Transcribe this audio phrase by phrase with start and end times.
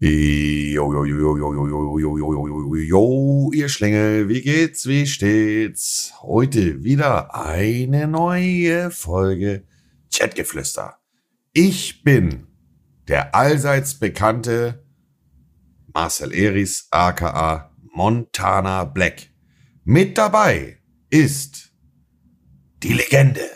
[0.00, 5.08] Jo, jo, jo, jo, jo, jo, jo, jo, jo, jo, ihr Schlingel, wie geht's, wie
[5.08, 6.12] steht's?
[6.22, 9.64] Heute wieder eine neue Folge
[10.12, 10.98] Chatgeflüster.
[11.52, 12.46] Ich bin
[13.08, 14.84] der allseits bekannte
[15.92, 19.30] Marcel Eris, aka Montana Black.
[19.82, 20.78] Mit dabei
[21.10, 21.72] ist
[22.84, 23.50] die Legende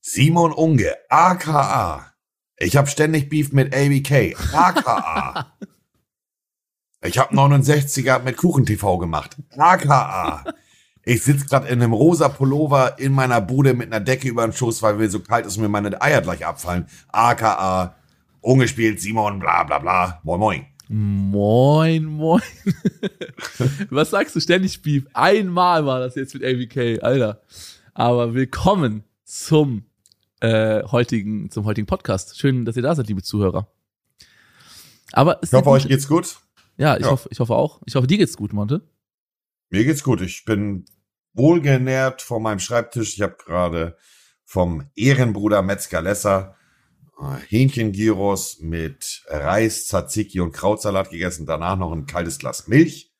[0.00, 2.09] Simon Unge, aka
[2.60, 4.36] ich habe ständig Beef mit ABK.
[4.52, 5.52] AKA.
[7.02, 9.36] ich habe 69er mit Kuchen-TV gemacht.
[9.56, 10.44] AKA.
[11.02, 14.52] Ich sitze gerade in einem rosa Pullover in meiner Bude mit einer Decke über den
[14.52, 16.86] Schoß, weil mir so kalt ist und mir meine Eier gleich abfallen.
[17.08, 17.96] AKA.
[18.42, 20.20] Ungespielt, Simon, bla bla bla.
[20.22, 20.66] Moin, moin.
[20.88, 22.42] Moin, moin.
[23.90, 25.06] Was sagst du ständig, Beef?
[25.14, 27.40] Einmal war das jetzt mit ABK, Alter.
[27.94, 29.84] Aber willkommen zum
[30.40, 32.38] äh, heutigen, zum heutigen Podcast.
[32.38, 33.68] Schön, dass ihr da seid, liebe Zuhörer.
[35.12, 36.38] Aber ich hoffe, euch geht's gut.
[36.76, 37.10] Ja, ich, ja.
[37.10, 37.80] Hoffe, ich hoffe auch.
[37.86, 38.82] Ich hoffe, dir geht's gut, Monte.
[39.70, 40.20] Mir geht's gut.
[40.20, 40.86] Ich bin
[41.34, 43.14] wohlgenährt vor meinem Schreibtisch.
[43.14, 43.96] Ich habe gerade
[44.44, 46.56] vom Ehrenbruder Metzger Lesser
[47.20, 51.46] äh, Hähnchengyros mit Reis, Tzatziki und Krautsalat gegessen.
[51.46, 53.12] Danach noch ein kaltes Glas Milch.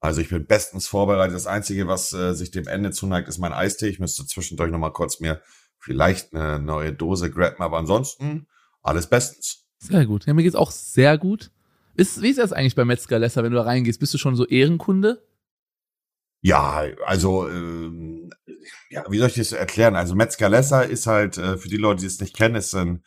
[0.00, 1.36] Also ich bin bestens vorbereitet.
[1.36, 3.86] Das Einzige, was äh, sich dem Ende zuneigt, ist mein Eistee.
[3.86, 5.40] Ich müsste zwischendurch noch mal kurz mir
[5.82, 8.46] vielleicht eine neue Dose graben, aber ansonsten
[8.82, 9.66] alles bestens.
[9.78, 10.26] Sehr gut.
[10.26, 11.50] Ja, mir geht's auch sehr gut.
[11.94, 14.00] Ist, wie ist das eigentlich bei Metzger Lesser, wenn du da reingehst?
[14.00, 15.26] Bist du schon so Ehrenkunde?
[16.40, 18.30] Ja, also, ähm,
[18.90, 19.96] ja, wie soll ich das erklären?
[19.96, 23.02] Also Metzger Lesser ist halt, äh, für die Leute, die es nicht kennen, ist ein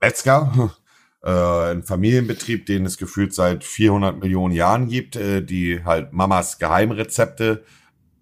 [0.00, 0.74] Metzger,
[1.22, 1.30] äh,
[1.72, 7.64] ein Familienbetrieb, den es gefühlt seit 400 Millionen Jahren gibt, äh, die halt Mamas Geheimrezepte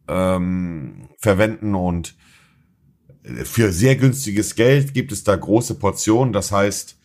[0.09, 2.17] ähm, verwenden und
[3.45, 6.33] für sehr günstiges Geld gibt es da große Portionen.
[6.33, 6.97] Das heißt,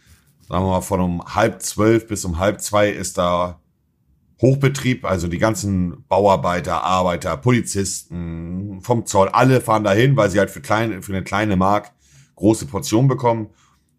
[0.48, 3.60] sagen wir mal, von um halb zwölf bis um halb zwei ist da
[4.42, 10.50] Hochbetrieb, also die ganzen Bauarbeiter, Arbeiter, Polizisten vom Zoll, alle fahren dahin, weil sie halt
[10.50, 11.92] für, kleine, für eine kleine Mark
[12.36, 13.50] große Portionen bekommen.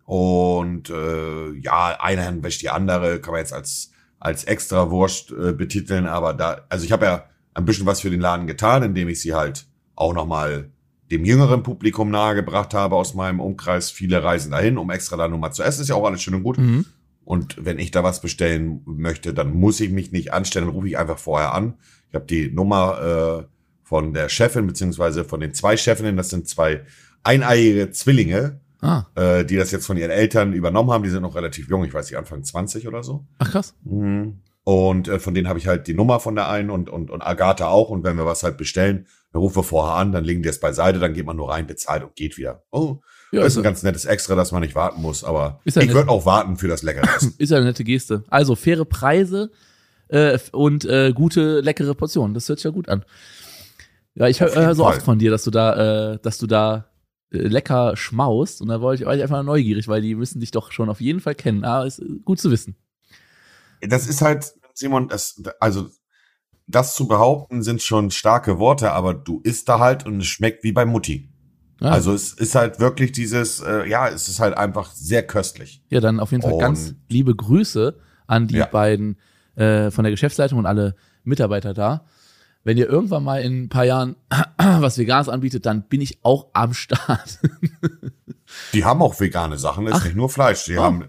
[0.06, 5.52] Und äh, ja, eine wäscht die andere, kann man jetzt als, als extra Wurst äh,
[5.52, 9.08] betiteln, aber da, also ich habe ja ein bisschen was für den Laden getan, indem
[9.08, 10.70] ich sie halt auch nochmal
[11.10, 13.90] dem jüngeren Publikum nahegebracht habe aus meinem Umkreis.
[13.90, 15.82] Viele reisen dahin, um extra da nur mal zu essen.
[15.82, 16.58] Ist ja auch alles schön und gut.
[16.58, 16.86] Mhm.
[17.24, 20.88] Und wenn ich da was bestellen möchte, dann muss ich mich nicht anstellen, dann rufe
[20.88, 21.74] ich einfach vorher an.
[22.08, 23.46] Ich habe die Nummer äh,
[23.82, 26.82] von der Chefin, beziehungsweise von den zwei Chefinnen, das sind zwei
[27.22, 29.04] eineiige Zwillinge, ah.
[29.14, 31.04] äh, die das jetzt von ihren Eltern übernommen haben.
[31.04, 33.24] Die sind noch relativ jung, ich weiß nicht, Anfang 20 oder so.
[33.38, 33.74] Ach krass.
[33.84, 34.40] Mhm.
[34.64, 37.22] Und äh, von denen habe ich halt die Nummer von der einen und, und, und
[37.22, 37.90] Agatha auch.
[37.90, 40.58] Und wenn wir was halt bestellen, dann rufen wir vorher an, dann legen die es
[40.58, 42.64] beiseite, dann geht man nur rein, bezahlt und geht wieder.
[42.70, 42.98] Oh,
[43.32, 45.22] ja, das ist ein ganz nettes Extra, dass man nicht warten muss.
[45.22, 47.34] Aber ich würde auch warten für das leckere Essen.
[47.38, 48.24] Ist ja eine nette Geste.
[48.28, 49.52] Also faire Preise
[50.08, 52.34] äh, und äh, gute, leckere Portionen.
[52.34, 53.04] Das hört sich ja gut an.
[54.14, 54.96] Ja, ich höre hör so Fall.
[54.96, 56.90] oft von dir, dass du da, äh, dass du da
[57.30, 58.60] äh, lecker schmaust.
[58.60, 61.00] Und da wollte ich, war ich einfach neugierig, weil die müssen dich doch schon auf
[61.00, 61.64] jeden Fall kennen.
[61.64, 62.74] Ah, ist gut zu wissen.
[63.80, 65.88] Das ist halt, Simon, das, also
[66.70, 70.64] das zu behaupten, sind schon starke Worte, aber du isst da halt und es schmeckt
[70.64, 71.30] wie bei Mutti.
[71.80, 71.90] Ja.
[71.90, 75.82] Also es ist halt wirklich dieses, äh, ja, es ist halt einfach sehr köstlich.
[75.88, 78.66] Ja, dann auf jeden Fall und, ganz liebe Grüße an die ja.
[78.66, 79.18] beiden
[79.56, 80.94] äh, von der Geschäftsleitung und alle
[81.24, 82.04] Mitarbeiter da.
[82.64, 84.16] Wenn ihr irgendwann mal in ein paar Jahren
[84.58, 87.38] was Veganes anbietet, dann bin ich auch am Start.
[88.74, 90.04] die haben auch vegane Sachen, ist Ach.
[90.04, 90.64] nicht nur Fleisch.
[90.64, 90.82] Die oh.
[90.82, 91.06] haben,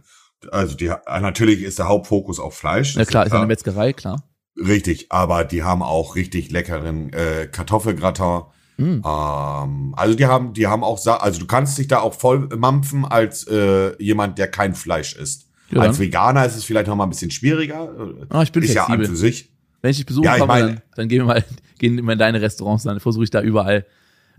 [0.51, 2.95] also die, natürlich ist der Hauptfokus auf Fleisch.
[2.95, 4.23] Ja klar, ist, ist eine Metzgerei, klar.
[4.57, 8.43] Richtig, aber die haben auch richtig leckeren äh, Kartoffelgratin.
[8.77, 9.01] Mm.
[9.05, 13.05] Ähm, also die haben, die haben auch, also du kannst dich da auch voll mampfen
[13.05, 15.47] als äh, jemand, der kein Fleisch isst.
[15.69, 17.89] Ja, als Veganer ist es vielleicht noch mal ein bisschen schwieriger.
[18.29, 18.75] Ah, ich bin ist flexibel.
[18.75, 19.51] ja an für sich.
[19.81, 21.45] Wenn ich dich besuche, ja, ich mein, dann, dann gehen wir mal,
[21.79, 23.83] gehen wir in deine Restaurants, dann versuche ich da überall äh,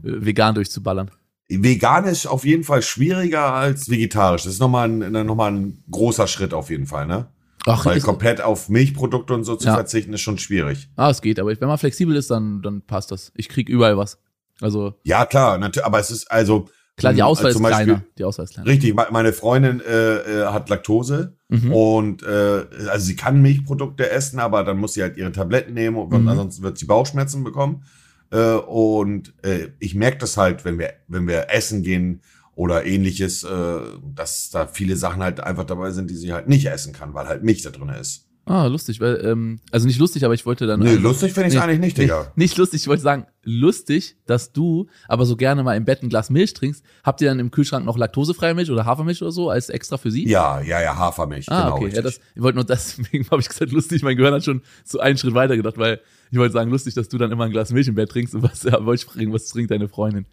[0.02, 1.10] vegan durchzuballern.
[1.48, 4.44] Vegan ist auf jeden Fall schwieriger als vegetarisch.
[4.44, 7.28] Das ist nochmal ein, noch mal ein großer Schritt auf jeden Fall, ne?
[7.66, 9.74] Ach, Weil komplett auf Milchprodukte und so zu ja.
[9.74, 10.88] verzichten ist schon schwierig.
[10.96, 13.32] Ah, es geht, aber wenn man flexibel ist, dann, dann passt das.
[13.36, 14.18] Ich krieg überall was.
[14.60, 14.94] Also.
[15.04, 16.68] Ja, klar, natürlich, aber es ist also.
[16.96, 18.04] Klar, die Auswahl also Beispiel, kleiner.
[18.18, 18.68] Die Auswahl ist kleiner.
[18.68, 21.72] Richtig, meine Freundin äh, äh, hat Laktose mhm.
[21.72, 25.96] und äh, also sie kann Milchprodukte essen, aber dann muss sie halt ihre Tabletten nehmen
[25.96, 26.28] und mhm.
[26.28, 27.84] ansonsten wird sie Bauchschmerzen bekommen.
[28.30, 32.20] Äh, und äh, ich merke das halt, wenn wir, wenn wir essen gehen,
[32.54, 33.80] oder ähnliches, äh,
[34.14, 37.26] dass da viele Sachen halt einfach dabei sind, die sie halt nicht essen kann, weil
[37.26, 38.26] halt Milch da drin ist.
[38.44, 40.80] Ah, lustig, weil, ähm, also nicht lustig, aber ich wollte dann.
[40.80, 42.32] Nee, also, lustig finde ich nee, eigentlich nicht, Digga.
[42.34, 46.08] Nicht lustig, ich wollte sagen, lustig, dass du aber so gerne mal im Bett ein
[46.08, 46.84] Glas Milch trinkst.
[47.04, 50.10] Habt ihr dann im Kühlschrank noch laktosefreie Milch oder Hafermilch oder so als extra für
[50.10, 50.28] sie?
[50.28, 51.76] Ja, ja, ja, Hafermilch, Ah, genau.
[51.76, 51.84] okay.
[51.84, 51.96] richtig.
[51.98, 54.98] Ja, das, ich wollte nur deswegen habe ich gesagt, lustig, mein Gehirn hat schon so
[54.98, 56.00] einen Schritt weiter gedacht, weil
[56.32, 58.42] ich wollte sagen, lustig, dass du dann immer ein Glas Milch im Bett trinkst und
[58.42, 60.26] was ja, wollte ich fragen, was trinkt deine Freundin?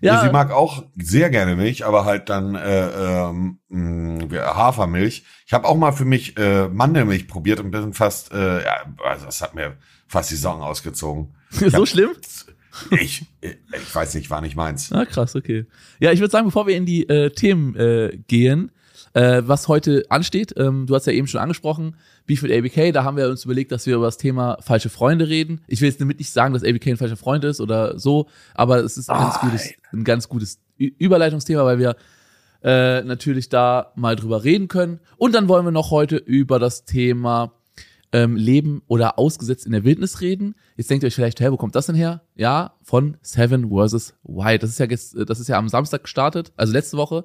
[0.00, 2.88] Ja, sie mag auch sehr gerne Milch, aber halt dann äh,
[3.28, 5.24] ähm, mh, Hafermilch.
[5.46, 8.72] Ich habe auch mal für mich äh, Mandelmilch probiert und bin fast, äh, ja,
[9.04, 9.76] also das hat mir
[10.06, 11.34] fast die Sorgen ausgezogen.
[11.50, 12.10] so hab- schlimm?
[12.90, 14.90] Ich, ich weiß nicht, war nicht meins.
[14.92, 15.66] Ah, krass, okay.
[16.00, 18.72] Ja, ich würde sagen, bevor wir in die äh, Themen äh, gehen,
[19.14, 21.96] äh, was heute ansteht, ähm, du hast ja eben schon angesprochen,
[22.26, 25.28] Beef mit ABK, da haben wir uns überlegt, dass wir über das Thema falsche Freunde
[25.28, 25.60] reden.
[25.66, 28.84] Ich will jetzt damit nicht sagen, dass ABK ein falscher Freund ist oder so, aber
[28.84, 31.96] es ist ein ganz gutes, ein ganz gutes Überleitungsthema, weil wir
[32.64, 34.98] äh, natürlich da mal drüber reden können.
[35.16, 37.52] Und dann wollen wir noch heute über das Thema
[38.10, 40.54] ähm, Leben oder ausgesetzt in der Wildnis reden.
[40.76, 42.22] Jetzt denkt ihr euch vielleicht, hä, wo kommt das denn her?
[42.34, 44.14] Ja, von Seven vs.
[44.24, 44.62] Wild.
[44.62, 47.24] Das ist ja jetzt, das ist ja am Samstag gestartet, also letzte Woche.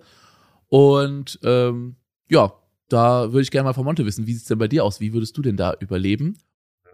[0.70, 1.98] Und ähm,
[2.30, 2.54] ja,
[2.88, 5.00] da würde ich gerne mal von Monte wissen, wie sieht's denn bei dir aus?
[5.00, 6.38] Wie würdest du denn da überleben?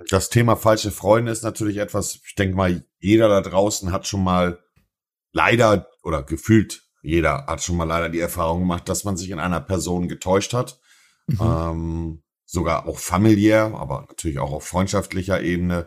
[0.10, 4.24] Das Thema falsche Freunde ist natürlich etwas, ich denke mal, jeder da draußen hat schon
[4.24, 4.60] mal
[5.32, 9.40] leider oder gefühlt jeder hat schon mal leider die Erfahrung gemacht, dass man sich in
[9.40, 10.80] einer Person getäuscht hat.
[11.28, 11.38] Mhm.
[11.40, 15.86] Ähm, sogar auch familiär, aber natürlich auch auf freundschaftlicher Ebene.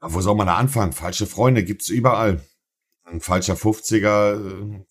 [0.00, 0.92] Wo soll man da anfangen?
[0.92, 2.40] Falsche Freunde gibt's überall.
[3.04, 4.84] Ein falscher 50er, äh,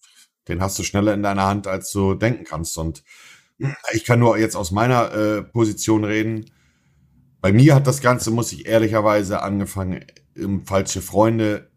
[0.47, 2.77] den hast du schneller in deiner Hand, als du denken kannst.
[2.77, 3.03] Und
[3.93, 6.45] ich kann nur jetzt aus meiner äh, Position reden.
[7.41, 10.05] Bei mir hat das Ganze, muss ich ehrlicherweise, angefangen
[10.35, 11.69] im falsche Freunde,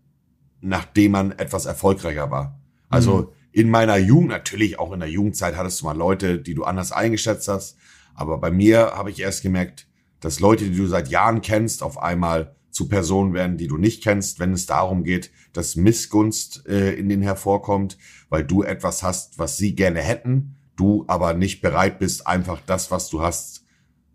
[0.61, 2.61] nachdem man etwas erfolgreicher war.
[2.89, 6.65] Also in meiner Jugend, natürlich auch in der Jugendzeit hattest du mal Leute, die du
[6.65, 7.77] anders eingeschätzt hast.
[8.15, 9.87] Aber bei mir habe ich erst gemerkt,
[10.21, 14.03] dass Leute, die du seit Jahren kennst, auf einmal zu Personen werden, die du nicht
[14.03, 19.39] kennst, wenn es darum geht, dass Missgunst äh, in denen hervorkommt, weil du etwas hast,
[19.39, 23.65] was sie gerne hätten, du aber nicht bereit bist, einfach das, was du hast,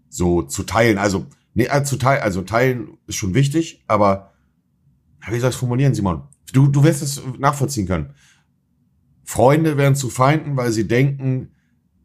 [0.10, 0.98] so zu teilen.
[0.98, 4.34] Also, nee, äh, zu teilen, also teilen ist schon wichtig, aber
[5.30, 6.24] wie soll ich formulieren, Simon?
[6.54, 8.14] Du, du wirst es nachvollziehen können.
[9.24, 11.52] Freunde werden zu Feinden, weil sie denken,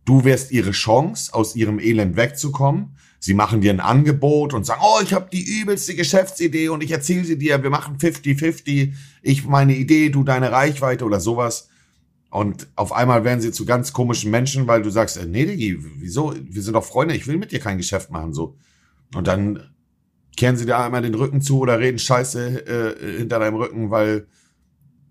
[0.04, 2.96] du wärst ihre Chance, aus ihrem Elend wegzukommen.
[3.22, 6.90] Sie machen dir ein Angebot und sagen, oh, ich habe die übelste Geschäftsidee und ich
[6.90, 11.68] erzähle sie dir, wir machen 50-50, ich meine Idee, du deine Reichweite oder sowas.
[12.30, 15.76] Und auf einmal werden sie zu ganz komischen Menschen, weil du sagst, äh, nee, Digi,
[15.98, 16.34] wieso?
[16.34, 18.56] Wir sind doch Freunde, ich will mit dir kein Geschäft machen, so.
[19.14, 19.70] Und dann
[20.36, 24.28] kehren sie dir einmal den Rücken zu oder reden Scheiße äh, hinter deinem Rücken, weil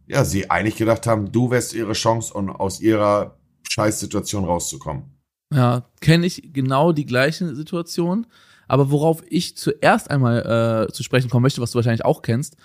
[0.08, 3.38] ja, sie eigentlich gedacht haben, du wärst ihre Chance, um aus ihrer
[3.70, 5.19] Scheißsituation rauszukommen.
[5.52, 8.28] Ja, kenne ich genau die gleiche Situation.
[8.68, 12.56] Aber worauf ich zuerst einmal äh, zu sprechen kommen möchte, was du wahrscheinlich auch kennst,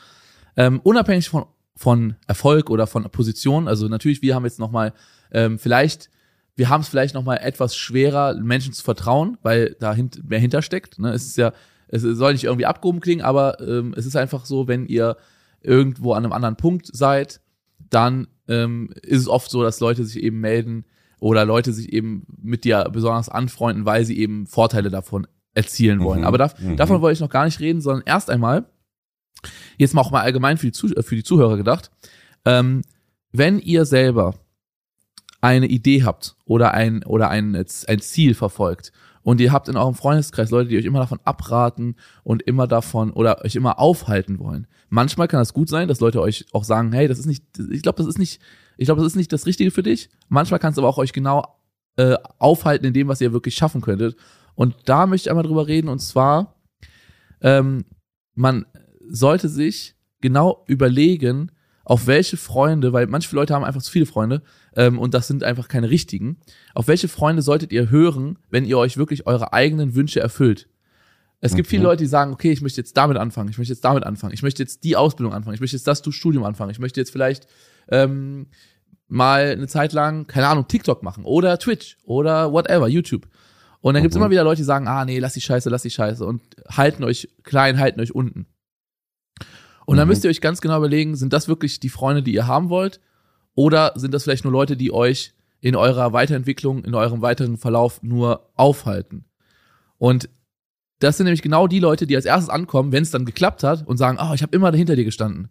[0.57, 4.93] ähm, unabhängig von, von Erfolg oder von Position, also natürlich, wir haben jetzt nochmal,
[5.33, 6.11] ähm, vielleicht,
[6.57, 10.99] wir haben es vielleicht nochmal etwas schwerer, Menschen zu vertrauen, weil da hint, mehr hintersteckt.
[10.99, 11.11] Ne?
[11.11, 11.53] Es ist ja,
[11.89, 15.17] es soll nicht irgendwie abgehoben klingen, aber ähm, es ist einfach so, wenn ihr
[15.63, 17.41] irgendwo an einem anderen Punkt seid,
[17.79, 20.85] dann ähm, ist es oft so, dass Leute sich eben melden
[21.25, 26.21] oder Leute sich eben mit dir besonders anfreunden, weil sie eben Vorteile davon erzielen wollen.
[26.21, 26.77] Mhm, Aber da, mhm.
[26.77, 28.67] davon wollte ich noch gar nicht reden, sondern erst einmal,
[29.79, 31.91] jetzt mal auch mal allgemein für die, Zuh für die Zuhörer gedacht,
[32.45, 32.83] ähm,
[33.33, 34.35] wenn ihr selber
[35.41, 38.93] eine Idee habt oder ein, oder ein, ein Ziel verfolgt
[39.25, 43.11] und ihr habt in eurem Freundeskreis Leute, die euch immer davon abraten und immer davon
[43.11, 44.67] oder euch immer aufhalten wollen.
[44.91, 47.83] Manchmal kann das gut sein, dass Leute euch auch sagen, hey, das ist nicht, ich
[47.83, 48.41] glaube, das ist nicht,
[48.77, 50.11] ich glaube, das ist nicht das Richtige für dich.
[50.29, 51.43] Manchmal kann es aber auch euch genau
[51.97, 54.17] äh, aufhalten in dem, was ihr wirklich schaffen könntet.
[54.55, 56.55] Und da möchte ich einmal drüber reden und zwar,
[57.41, 57.87] ähm,
[58.35, 58.67] man
[59.09, 61.51] sollte sich genau überlegen,
[61.85, 64.43] auf welche Freunde, weil manche Leute haben einfach zu viele Freunde
[64.77, 66.39] ähm, und das sind einfach keine richtigen.
[66.75, 70.69] Auf welche Freunde solltet ihr hören, wenn ihr euch wirklich eure eigenen Wünsche erfüllt?
[71.41, 71.71] Es gibt Mhm.
[71.71, 74.33] viele Leute, die sagen, okay, ich möchte jetzt damit anfangen, ich möchte jetzt damit anfangen,
[74.33, 77.11] ich möchte jetzt die Ausbildung anfangen, ich möchte jetzt das Studium anfangen, ich möchte jetzt
[77.11, 77.47] vielleicht
[77.91, 78.47] ähm,
[79.09, 83.29] mal eine Zeit lang, keine Ahnung, TikTok machen oder Twitch oder whatever, YouTube.
[83.83, 84.23] Und dann gibt's Mhm.
[84.23, 87.05] immer wieder Leute, die sagen, ah nee, lass die Scheiße, lass die Scheiße und halten
[87.05, 88.47] euch klein, halten euch unten.
[89.87, 90.11] Und dann Mhm.
[90.11, 93.01] müsst ihr euch ganz genau überlegen, sind das wirklich die Freunde, die ihr haben wollt?
[93.55, 98.03] Oder sind das vielleicht nur Leute, die euch in eurer Weiterentwicklung, in eurem weiteren Verlauf
[98.03, 99.27] nur aufhalten?
[99.99, 100.29] Und
[101.01, 103.87] das sind nämlich genau die Leute, die als erstes ankommen, wenn es dann geklappt hat
[103.87, 105.51] und sagen, oh, ich habe immer hinter dir gestanden.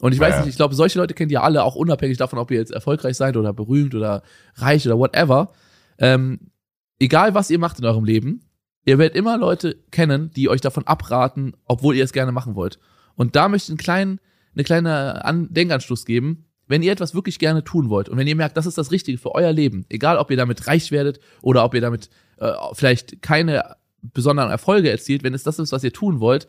[0.00, 0.40] Und ich weiß ja.
[0.40, 3.16] nicht, ich glaube, solche Leute kennt ihr alle, auch unabhängig davon, ob ihr jetzt erfolgreich
[3.16, 4.22] seid oder berühmt oder
[4.56, 5.52] reich oder whatever.
[5.98, 6.50] Ähm,
[6.98, 8.40] egal, was ihr macht in eurem Leben,
[8.86, 12.78] Ihr werdet immer Leute kennen, die euch davon abraten, obwohl ihr es gerne machen wollt.
[13.16, 14.20] Und da möchte ich einen kleinen,
[14.54, 16.46] eine kleine An Denkanstoß geben.
[16.66, 19.18] Wenn ihr etwas wirklich gerne tun wollt und wenn ihr merkt, das ist das Richtige
[19.18, 23.20] für euer Leben, egal ob ihr damit reich werdet oder ob ihr damit äh, vielleicht
[23.20, 26.48] keine besonderen Erfolge erzielt, wenn es das ist, was ihr tun wollt,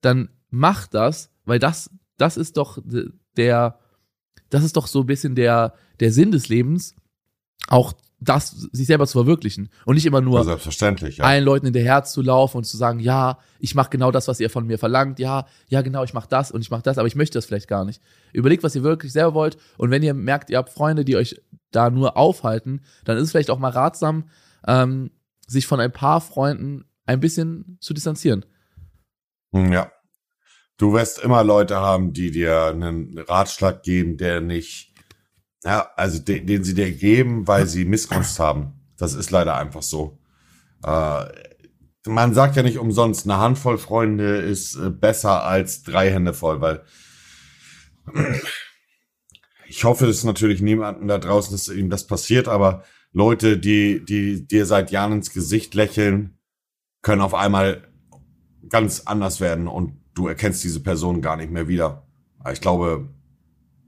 [0.00, 2.78] dann macht das, weil das, das ist doch
[3.36, 3.78] der,
[4.50, 6.94] das ist doch so ein bisschen der, der Sinn des Lebens,
[7.68, 11.24] auch das sich selber zu verwirklichen und nicht immer nur selbstverständlich, ja.
[11.24, 14.26] allen Leuten in der Herz zu laufen und zu sagen, ja, ich mache genau das,
[14.26, 16.96] was ihr von mir verlangt, ja, ja genau, ich mache das und ich mache das,
[16.96, 18.00] aber ich möchte das vielleicht gar nicht.
[18.32, 21.42] Überlegt, was ihr wirklich selber wollt und wenn ihr merkt, ihr habt Freunde, die euch
[21.72, 24.30] da nur aufhalten, dann ist es vielleicht auch mal ratsam,
[24.66, 25.10] ähm,
[25.46, 28.46] sich von ein paar Freunden ein bisschen zu distanzieren.
[29.52, 29.92] Hm, ja.
[30.78, 34.92] Du wirst immer Leute haben, die dir einen Ratschlag geben, der nicht
[35.66, 38.72] ja, also den, den sie dir geben, weil sie Missgunst haben.
[38.96, 40.16] Das ist leider einfach so.
[40.84, 41.24] Äh,
[42.06, 46.60] man sagt ja nicht umsonst, eine Handvoll Freunde ist äh, besser als drei Hände voll,
[46.60, 46.84] weil
[49.66, 54.04] ich hoffe, es ist natürlich niemandem da draußen, dass ihm das passiert, aber Leute, die,
[54.04, 56.38] die dir seit Jahren ins Gesicht lächeln,
[57.02, 57.88] können auf einmal
[58.68, 62.06] ganz anders werden und du erkennst diese Person gar nicht mehr wieder.
[62.52, 63.08] Ich glaube,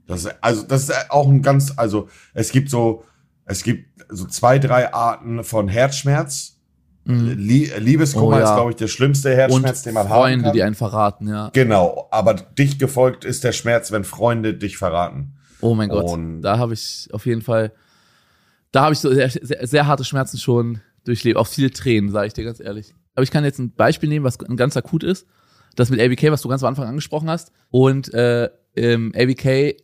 [0.09, 3.05] das ist, also, das ist auch ein ganz, also, es gibt so,
[3.45, 6.57] es gibt so zwei, drei Arten von Herzschmerz.
[7.05, 7.35] Mhm.
[7.37, 8.45] Liebeskummer oh, ja.
[8.45, 10.53] ist, glaube ich, der schlimmste Herzschmerz, Und den man Freunde, haben kann.
[10.53, 11.51] die einen verraten, ja.
[11.53, 15.37] Genau, aber dich gefolgt ist der Schmerz, wenn Freunde dich verraten.
[15.61, 17.71] Oh mein Gott, Und da habe ich auf jeden Fall,
[18.71, 22.27] da habe ich so sehr, sehr, sehr harte Schmerzen schon durchlebt, auch viele Tränen, sage
[22.27, 22.95] ich dir ganz ehrlich.
[23.13, 25.27] Aber ich kann jetzt ein Beispiel nehmen, was ganz akut ist.
[25.75, 27.51] Das mit ABK, was du ganz am Anfang angesprochen hast.
[27.69, 29.75] Und äh, ähm, ABK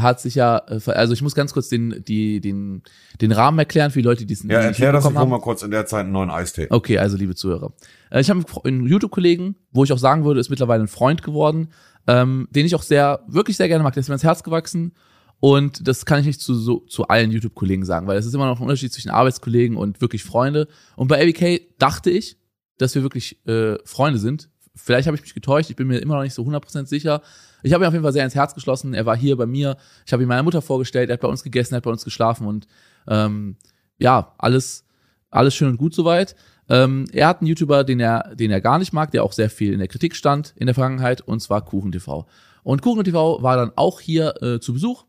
[0.00, 2.82] hat sich ja, äh, also ich muss ganz kurz den, die, den,
[3.20, 5.62] den Rahmen erklären für die Leute, die es Ja, erklär das, ich hol mal kurz
[5.62, 6.66] in der Zeit einen neuen Eistee.
[6.70, 7.72] Okay, also liebe Zuhörer.
[8.10, 11.68] Äh, ich habe einen YouTube-Kollegen, wo ich auch sagen würde, ist mittlerweile ein Freund geworden,
[12.06, 13.94] ähm, den ich auch sehr, wirklich sehr gerne mag.
[13.94, 14.92] Der ist mir ins Herz gewachsen.
[15.40, 18.46] Und das kann ich nicht zu, so, zu allen YouTube-Kollegen sagen, weil es ist immer
[18.46, 20.66] noch ein Unterschied zwischen Arbeitskollegen und wirklich Freunde.
[20.96, 22.38] Und bei ABK dachte ich,
[22.78, 24.50] dass wir wirklich äh, Freunde sind.
[24.78, 27.22] Vielleicht habe ich mich getäuscht, ich bin mir immer noch nicht so 100% sicher.
[27.62, 28.94] Ich habe ihn auf jeden Fall sehr ins Herz geschlossen.
[28.94, 29.76] Er war hier bei mir.
[30.06, 31.10] Ich habe ihm meine Mutter vorgestellt.
[31.10, 32.66] Er hat bei uns gegessen, er hat bei uns geschlafen und
[33.08, 33.56] ähm,
[33.98, 34.84] ja, alles,
[35.30, 36.36] alles schön und gut soweit.
[36.68, 39.50] Ähm, er hat einen YouTuber, den er, den er gar nicht mag, der auch sehr
[39.50, 42.26] viel in der Kritik stand in der Vergangenheit, und zwar KuchenTV.
[42.62, 45.04] Und KuchenTV war dann auch hier äh, zu Besuch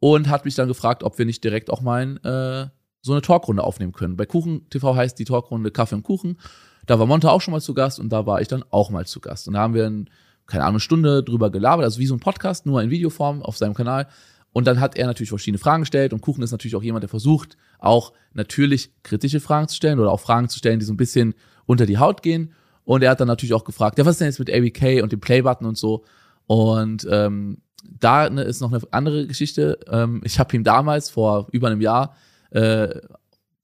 [0.00, 2.70] und hat mich dann gefragt, ob wir nicht direkt auch mal äh,
[3.02, 4.16] so eine Talkrunde aufnehmen können.
[4.16, 6.38] Bei KuchenTV heißt die Talkrunde Kaffee und Kuchen.
[6.86, 9.06] Da war Monte auch schon mal zu Gast und da war ich dann auch mal
[9.06, 9.48] zu Gast.
[9.48, 10.08] Und da haben wir ein
[10.46, 13.74] keine Ahnung, Stunde drüber gelabert, also wie so ein Podcast, nur in Videoform auf seinem
[13.74, 14.08] Kanal.
[14.52, 17.08] Und dann hat er natürlich verschiedene Fragen gestellt und Kuchen ist natürlich auch jemand, der
[17.08, 20.98] versucht, auch natürlich kritische Fragen zu stellen oder auch Fragen zu stellen, die so ein
[20.98, 21.34] bisschen
[21.66, 22.52] unter die Haut gehen.
[22.84, 25.10] Und er hat dann natürlich auch gefragt, ja, was ist denn jetzt mit ABK und
[25.10, 26.04] dem Playbutton und so?
[26.46, 29.80] Und ähm, da ne, ist noch eine andere Geschichte.
[29.88, 32.14] Ähm, ich habe ihm damals vor über einem Jahr
[32.50, 33.00] äh,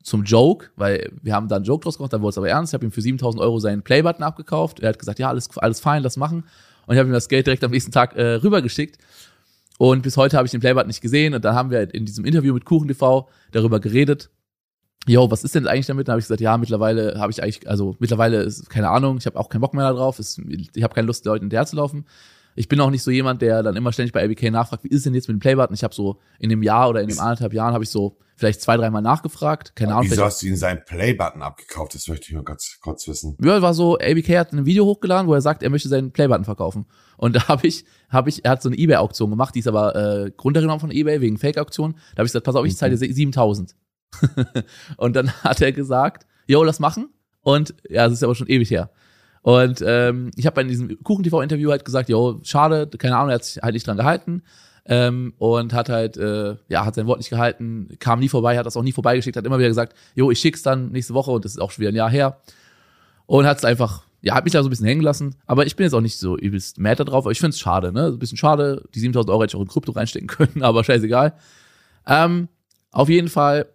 [0.02, 2.72] zum Joke, weil wir haben da einen Joke draus gemacht, dann wurde es aber ernst.
[2.72, 4.80] Ich habe ihm für 7000 Euro seinen Playbutton abgekauft.
[4.80, 6.44] Er hat gesagt, ja, alles, alles fein, lass machen.
[6.86, 8.98] Und ich habe ihm das Geld direkt am nächsten Tag äh, rübergeschickt.
[9.78, 11.34] Und bis heute habe ich den Playbutton nicht gesehen.
[11.34, 14.30] Und dann haben wir in diesem Interview mit Kuchen TV darüber geredet.
[15.06, 16.08] Jo, was ist denn eigentlich damit?
[16.08, 19.26] Dann habe ich gesagt, ja, mittlerweile habe ich eigentlich, also mittlerweile ist keine Ahnung, ich
[19.26, 20.18] habe auch keinen Bock mehr darauf.
[20.18, 22.04] Ich habe keine Lust, Leuten hinterher zu laufen.
[22.54, 25.06] Ich bin auch nicht so jemand, der dann immer ständig bei ABK nachfragt, wie ist
[25.06, 25.74] denn jetzt mit dem Playbutton?
[25.74, 28.62] Ich habe so in dem Jahr oder in dem anderthalb Jahren habe ich so vielleicht
[28.62, 29.76] zwei, dreimal nachgefragt.
[29.76, 30.10] Keine Ahnung.
[30.10, 31.94] Wieso hast du ihn seinen Playbutton abgekauft?
[31.94, 33.36] Das möchte ich mal ganz kurz wissen.
[33.42, 36.44] Ja, war so, ABK hat ein Video hochgeladen, wo er sagt, er möchte seinen Playbutton
[36.44, 36.86] verkaufen.
[37.18, 39.94] Und da habe ich, habe ich, er hat so eine Ebay-Auktion gemacht, die ist aber
[39.94, 41.92] äh, runtergenommen von Ebay wegen Fake-Auktion.
[41.92, 43.76] Da habe ich gesagt, pass auf, ich zahle dir 7000.
[44.96, 47.10] und dann hat er gesagt, yo, lass machen.
[47.42, 48.90] Und ja, das ist aber schon ewig her.
[49.42, 53.44] Und ähm, ich habe in diesem Kuchen-TV-Interview halt gesagt, yo, schade, keine Ahnung, er hat
[53.44, 54.42] sich halt nicht dran gehalten
[54.86, 58.66] ähm, und hat halt, äh, ja, hat sein Wort nicht gehalten, kam nie vorbei, hat
[58.66, 61.44] das auch nie vorbeigeschickt, hat immer wieder gesagt, jo, ich schick's dann nächste Woche und
[61.44, 62.40] das ist auch schon wieder ein Jahr her.
[63.26, 65.76] Und hat es einfach, ja, hat mich da so ein bisschen hängen lassen, aber ich
[65.76, 68.18] bin jetzt auch nicht so übelst mad da drauf, aber ich find's schade, ne, ein
[68.18, 71.34] bisschen schade, die 7000 Euro hätte ich auch in Krypto reinstecken können, aber scheißegal.
[72.06, 72.48] Ähm,
[72.90, 73.66] auf jeden Fall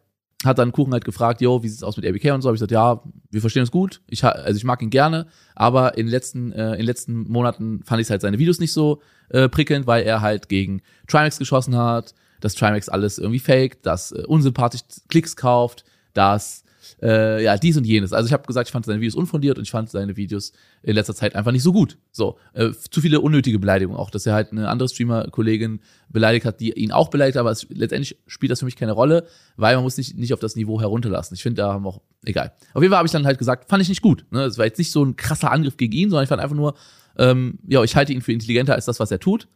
[0.45, 2.49] hat dann Kuchen halt gefragt, yo, wie sieht's aus mit ABK und so.
[2.49, 4.01] Hab ich gesagt, ja, wir verstehen uns gut.
[4.09, 7.81] Ich, also ich mag ihn gerne, aber in den letzten, äh, in den letzten Monaten
[7.83, 11.75] fand ich halt seine Videos nicht so äh, prickelnd, weil er halt gegen Trimax geschossen
[11.77, 16.64] hat, dass Trimax alles irgendwie fake, dass äh, unsympathisch Klicks kauft, dass
[17.01, 18.13] äh, ja, dies und jenes.
[18.13, 20.95] Also ich habe gesagt, ich fand seine Videos unfundiert und ich fand seine Videos in
[20.95, 21.97] letzter Zeit einfach nicht so gut.
[22.11, 26.59] So, äh, zu viele unnötige Beleidigungen auch, dass er halt eine andere Streamer-Kollegin beleidigt hat,
[26.59, 29.25] die ihn auch beleidigt, aber es, letztendlich spielt das für mich keine Rolle,
[29.57, 31.35] weil man muss nicht, nicht auf das Niveau herunterlassen.
[31.35, 32.53] Ich finde, da haben wir auch, egal.
[32.73, 34.25] Auf jeden Fall habe ich dann halt gesagt, fand ich nicht gut.
[34.31, 34.43] Ne?
[34.43, 36.75] Es war jetzt nicht so ein krasser Angriff gegen ihn, sondern ich fand einfach nur,
[37.17, 39.47] ähm, ja, ich halte ihn für intelligenter als das, was er tut.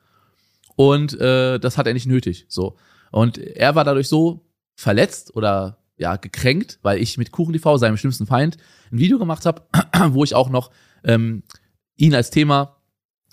[0.76, 2.46] Und äh, das hat er nicht nötig.
[2.48, 2.78] So.
[3.12, 4.46] Und er war dadurch so
[4.76, 8.58] verletzt oder ja gekränkt, weil ich mit Kuchen TV, seinem schlimmsten Feind,
[8.92, 9.64] ein Video gemacht habe,
[10.10, 10.72] wo ich auch noch
[11.04, 11.44] ähm,
[11.98, 12.78] ihn als Thema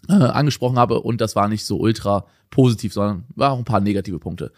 [0.09, 3.81] äh, angesprochen habe und das war nicht so ultra positiv, sondern war auch ein paar
[3.81, 4.53] negative Punkte.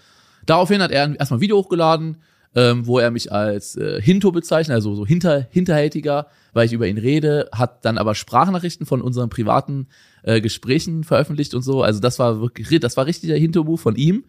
[0.46, 2.18] Daraufhin hat er erstmal ein Video hochgeladen,
[2.54, 6.86] ähm, wo er mich als äh, Hinto bezeichnet, also so hinter, hinterhältiger, weil ich über
[6.86, 9.88] ihn rede, hat dann aber Sprachnachrichten von unseren privaten
[10.22, 11.82] äh, Gesprächen veröffentlicht und so.
[11.82, 14.24] Also das war wirklich, das war richtig der Hinto-Move von ihm.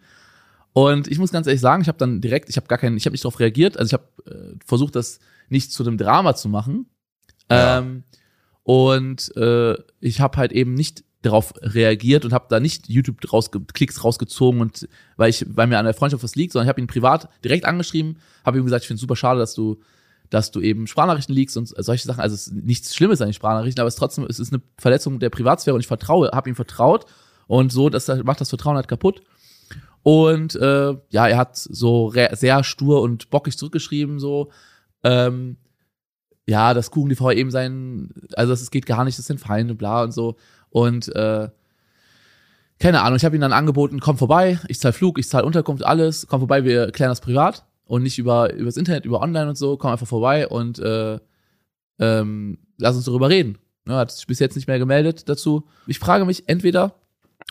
[0.72, 3.06] Und ich muss ganz ehrlich sagen, ich habe dann direkt, ich habe gar keinen, ich
[3.06, 3.76] habe nicht darauf reagiert.
[3.76, 6.86] Also ich habe äh, versucht, das nicht zu einem Drama zu machen.
[7.50, 7.78] Ja.
[7.78, 8.04] Ähm,
[8.62, 13.60] und äh, ich habe halt eben nicht darauf reagiert und habe da nicht YouTube rausge
[13.60, 16.80] Klicks rausgezogen und weil ich weil mir an der Freundschaft was liegt, sondern ich habe
[16.80, 19.80] ihn privat direkt angeschrieben, habe ihm gesagt, ich finde super schade, dass du
[20.30, 22.20] dass du eben Sprachnachrichten liegst und solche Sachen.
[22.20, 24.62] Also es ist nichts Schlimmes an den Sprachnachrichten, aber es ist trotzdem es ist eine
[24.78, 27.04] Verletzung der Privatsphäre und ich vertraue, habe ihm vertraut
[27.48, 29.22] und so, das macht das Vertrauen halt kaputt.
[30.02, 34.50] Und äh, ja, er hat so sehr stur und bockig zurückgeschrieben, so,
[35.04, 35.56] ähm,
[36.46, 40.02] ja, dass Kuchen TV eben sein, also es geht gar nicht, das sind Feinde, bla
[40.02, 40.36] und so.
[40.70, 41.48] Und äh,
[42.78, 45.84] keine Ahnung, ich habe ihm dann angeboten, komm vorbei, ich zahle Flug, ich zahle Unterkunft,
[45.84, 49.58] alles, komm vorbei, wir klären das privat und nicht über übers Internet, über online und
[49.58, 51.18] so, komm einfach vorbei und äh,
[51.98, 53.58] ähm, lass uns darüber reden.
[53.86, 55.68] Ja, hat sich bis jetzt nicht mehr gemeldet dazu.
[55.86, 56.94] Ich frage mich entweder,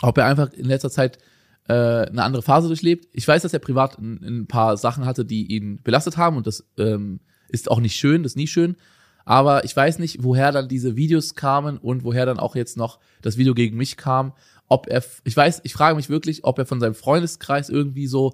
[0.01, 1.19] ob er einfach in letzter Zeit
[1.69, 3.07] äh, eine andere Phase durchlebt.
[3.13, 6.47] Ich weiß, dass er privat ein, ein, paar Sachen hatte, die ihn belastet haben und
[6.47, 8.75] das ähm, ist auch nicht schön, das ist nie schön.
[9.23, 12.99] Aber ich weiß nicht, woher dann diese Videos kamen und woher dann auch jetzt noch
[13.21, 14.33] das Video gegen mich kam.
[14.67, 18.33] Ob er, ich weiß, ich frage mich wirklich, ob er von seinem Freundeskreis irgendwie so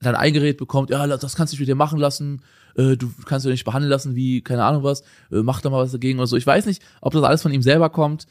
[0.00, 2.42] dann eingeredet bekommt, ja, das kannst du nicht mit dir machen lassen,
[2.76, 5.00] äh, du kannst dich nicht behandeln lassen wie, keine Ahnung was,
[5.32, 6.36] äh, mach da mal was dagegen oder so.
[6.36, 8.26] Ich weiß nicht, ob das alles von ihm selber kommt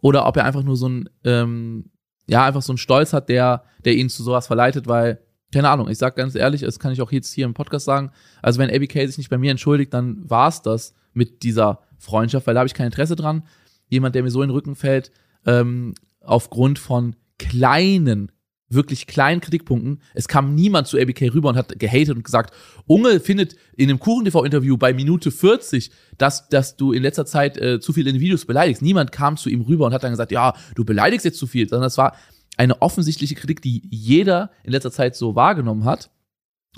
[0.00, 1.90] oder ob er einfach nur so ein ähm,
[2.26, 5.20] ja, einfach so einen Stolz hat, der, der ihn zu sowas verleitet, weil,
[5.52, 8.10] keine Ahnung, ich sag ganz ehrlich, das kann ich auch jetzt hier im Podcast sagen,
[8.40, 12.54] also wenn ABK sich nicht bei mir entschuldigt, dann war's das mit dieser Freundschaft, weil
[12.54, 13.44] da habe ich kein Interesse dran.
[13.88, 15.12] Jemand, der mir so in den Rücken fällt,
[15.46, 18.32] ähm, aufgrund von kleinen
[18.72, 20.00] wirklich kleinen Kritikpunkten.
[20.14, 22.54] Es kam niemand zu ABK rüber und hat gehatet und gesagt,
[22.86, 27.80] Unge findet in einem Kuchen-TV-Interview bei Minute 40, dass, dass du in letzter Zeit äh,
[27.80, 28.82] zu viel in den Videos beleidigst.
[28.82, 31.68] Niemand kam zu ihm rüber und hat dann gesagt, ja, du beleidigst jetzt zu viel,
[31.68, 32.16] sondern das war
[32.56, 36.10] eine offensichtliche Kritik, die jeder in letzter Zeit so wahrgenommen hat.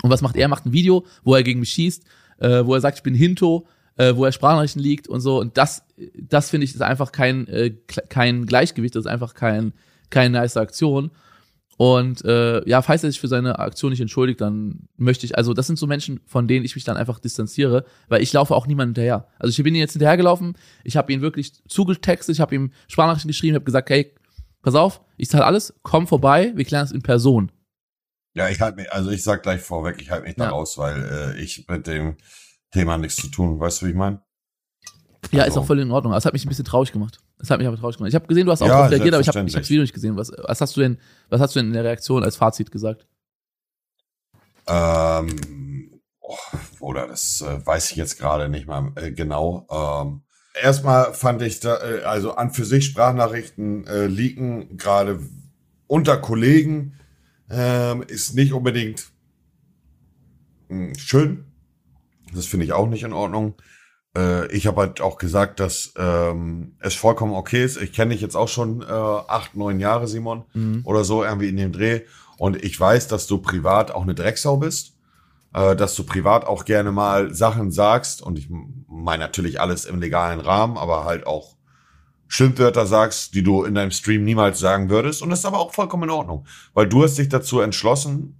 [0.01, 0.43] Und was macht er?
[0.43, 2.03] Er macht ein Video, wo er gegen mich schießt,
[2.39, 5.39] äh, wo er sagt, ich bin Hinto, äh, wo er Sprachnachrichten liegt und so.
[5.39, 5.83] Und das,
[6.15, 7.71] das finde ich, ist einfach kein, äh,
[8.09, 9.73] kein Gleichgewicht, das ist einfach kein,
[10.09, 11.11] keine nice Aktion.
[11.77, 15.53] Und äh, ja, falls er sich für seine Aktion nicht entschuldigt, dann möchte ich, also
[15.53, 18.65] das sind so Menschen, von denen ich mich dann einfach distanziere, weil ich laufe auch
[18.65, 19.27] niemand hinterher.
[19.39, 23.27] Also ich bin ihn jetzt hinterhergelaufen, ich habe ihn wirklich zugetextet, ich habe ihm Sprachnachrichten
[23.27, 24.13] geschrieben, habe gesagt, hey,
[24.61, 27.51] pass auf, ich zahle alles, komm vorbei, wir klären es in Person.
[28.35, 31.35] Ja, ich halte mich, also ich sag gleich vorweg, ich halte mich da raus, weil
[31.35, 32.15] äh, ich mit dem
[32.71, 34.21] Thema nichts zu tun, weißt du, wie ich meine?
[35.31, 35.59] Ja, also.
[35.59, 36.13] ist auch völlig in Ordnung.
[36.13, 37.19] Das hat mich ein bisschen traurig gemacht.
[37.37, 38.09] Das hat mich aber traurig gemacht.
[38.09, 39.93] Ich habe gesehen, du hast auch ja, reagiert, aber ich habe ich das Video nicht
[39.93, 40.15] gesehen.
[40.15, 40.97] Was, was hast du denn,
[41.29, 43.05] was hast du denn in der Reaktion als Fazit gesagt?
[44.67, 46.37] Ähm, oh,
[46.79, 49.67] oder das äh, weiß ich jetzt gerade nicht mal äh, genau.
[49.69, 50.21] Ähm,
[50.59, 55.19] erstmal fand ich da, äh, also an für sich Sprachnachrichten äh, leaken, gerade
[55.87, 56.99] unter Kollegen,
[57.49, 59.11] ähm, ist nicht unbedingt
[60.69, 61.45] mh, hm, schön.
[62.33, 63.55] Das finde ich auch nicht in Ordnung.
[64.15, 67.81] Äh, ich habe halt auch gesagt, dass ähm, es vollkommen okay ist.
[67.81, 70.81] Ich kenne dich jetzt auch schon äh, acht, neun Jahre, Simon, mhm.
[70.83, 72.01] oder so, irgendwie in dem Dreh.
[72.37, 74.93] Und ich weiß, dass du privat auch eine Drecksau bist,
[75.53, 78.21] äh, dass du privat auch gerne mal Sachen sagst.
[78.21, 78.49] Und ich
[78.87, 81.55] meine natürlich alles im legalen Rahmen, aber halt auch
[82.27, 85.21] Schimpfwörter sagst, die du in deinem Stream niemals sagen würdest.
[85.21, 88.37] Und das ist aber auch vollkommen in Ordnung, weil du hast dich dazu entschlossen,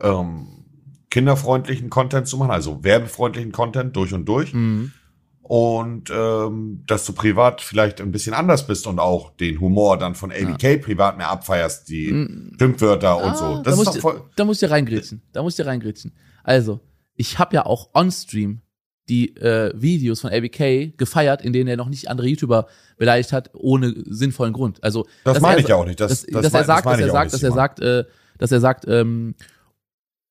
[0.00, 0.64] ähm,
[1.10, 4.52] kinderfreundlichen Content zu machen, also werbefreundlichen Content durch und durch.
[4.52, 4.92] Mhm.
[5.48, 10.16] Und ähm, dass du privat vielleicht ein bisschen anders bist und auch den Humor dann
[10.16, 10.76] von ABK ja.
[10.78, 12.56] privat mehr abfeierst, die mhm.
[12.58, 13.62] Schimpfwörter ah, und so.
[13.62, 14.22] Das da ist doch voll.
[14.34, 15.22] Da musst du reingrätschen.
[15.32, 16.12] Da musst du reingrätschen.
[16.42, 16.80] Also,
[17.14, 18.60] ich habe ja auch on-stream
[19.08, 23.50] die äh, Videos von ABK gefeiert, in denen er noch nicht andere YouTuber beleidigt hat,
[23.54, 24.82] ohne sinnvollen Grund.
[24.82, 26.00] Also das meine ich ja auch nicht.
[26.00, 28.04] Das, dass, das dass er sagt, dass er sagt, dass er sagt, äh,
[28.38, 29.36] dass er sagt, ähm,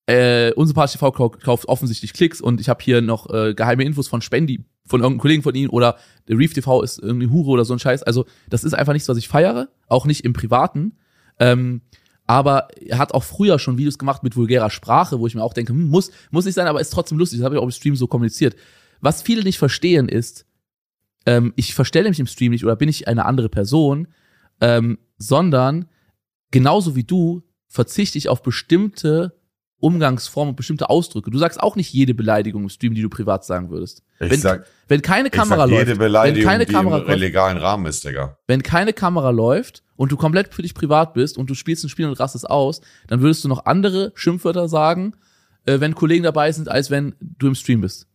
[0.08, 4.22] äh, Unsympathisch TV kauft offensichtlich Klicks und ich habe hier noch äh, geheime Infos von
[4.22, 5.98] Spendi, von irgendeinem Kollegen von ihnen oder
[6.30, 8.04] Reef TV ist irgendwie Hure oder so ein Scheiß.
[8.04, 10.98] Also das ist einfach nichts, was ich feiere, auch nicht im Privaten.
[11.40, 11.82] Ähm,
[12.28, 15.54] aber er hat auch früher schon Videos gemacht mit vulgärer Sprache, wo ich mir auch
[15.54, 17.40] denke, hm, muss, muss nicht sein, aber ist trotzdem lustig.
[17.40, 18.56] Das habe ich auch im Stream so kommuniziert.
[19.02, 20.46] Was viele nicht verstehen ist,
[21.26, 24.08] ähm, ich verstelle mich im Stream nicht oder bin ich eine andere Person,
[24.62, 25.88] ähm, sondern
[26.52, 29.34] genauso wie du verzichte ich auf bestimmte
[29.86, 31.30] Umgangsformen und bestimmte Ausdrücke.
[31.30, 34.02] Du sagst auch nicht jede Beleidigung im Stream, die du privat sagen würdest.
[34.20, 36.98] Ich wenn, sag, wenn keine Kamera ich sag jede läuft, Beleidigung, wenn keine die Kamera
[37.00, 38.38] im läuft, legalen Rahmen ist, Digga.
[38.48, 41.90] wenn keine Kamera läuft und du komplett für dich privat bist und du spielst ein
[41.90, 45.14] Spiel und rastest aus, dann würdest du noch andere Schimpfwörter sagen,
[45.66, 48.08] äh, wenn Kollegen dabei sind, als wenn du im Stream bist.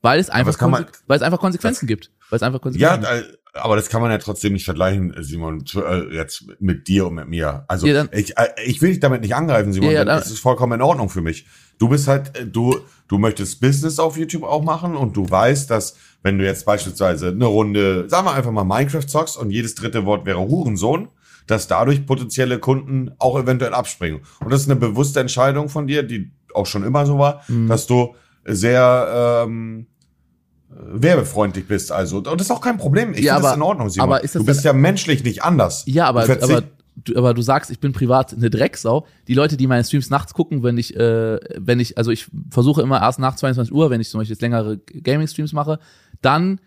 [0.00, 2.10] Weil es einfach, das man- weil es einfach Konsequenzen gibt.
[2.30, 3.38] Weil es einfach Ja, Konsequenzen gibt.
[3.58, 7.28] Aber das kann man ja trotzdem nicht vergleichen, Simon, äh, jetzt mit dir und mit
[7.28, 7.64] mir.
[7.68, 9.90] Also Ja, ich, äh, ich will dich damit nicht angreifen, Simon.
[9.90, 11.46] Ja, das ist vollkommen in Ordnung für mich.
[11.78, 15.70] Du bist halt, äh, du, du möchtest Business auf YouTube auch machen und du weißt,
[15.70, 19.74] dass wenn du jetzt beispielsweise eine Runde, sagen wir einfach mal Minecraft zockst und jedes
[19.74, 21.08] dritte Wort wäre Hurensohn,
[21.46, 24.20] dass dadurch potenzielle Kunden auch eventuell abspringen.
[24.40, 27.68] Und das ist eine bewusste Entscheidung von dir, die auch schon immer so war, Mhm.
[27.68, 29.86] dass du sehr ähm,
[30.70, 31.92] werbefreundlich bist.
[31.92, 33.12] Also und das ist auch kein Problem.
[33.14, 34.08] Ich Ja, finde das aber- in Ordnung, Simon.
[34.08, 35.84] aber ist das du bist ja menschlich nicht anders.
[35.86, 36.62] Ja, aber, Du aber,
[36.96, 39.06] du, aber du sagst, ich bin privat eine Drecksau.
[39.28, 42.82] Die Leute, die meine Streams nachts gucken, wenn ich, äh, wenn ich, also ich versuche
[42.82, 45.78] immer erst nach 22 Uhr, wenn ich zum Beispiel jetzt längere Gaming-Streams mache,
[46.20, 46.60] dann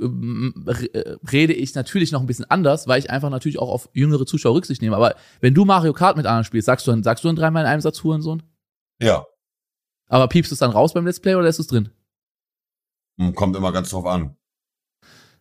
[0.00, 0.54] ähm,
[0.92, 4.26] äh, rede ich natürlich noch ein bisschen anders, weil ich einfach natürlich auch auf jüngere
[4.26, 4.94] Zuschauer Rücksicht nehme.
[4.96, 7.64] Aber wenn du Mario Kart mit anderen spielst, sagst du dann, sagst du dann dreimal
[7.64, 8.42] in einem Satz Hurensohn?
[9.02, 9.24] ja,
[10.08, 11.88] Aber piepst du es dann raus beim Let's Play oder lässt du es drin?
[13.18, 14.36] Hm, kommt immer ganz drauf an.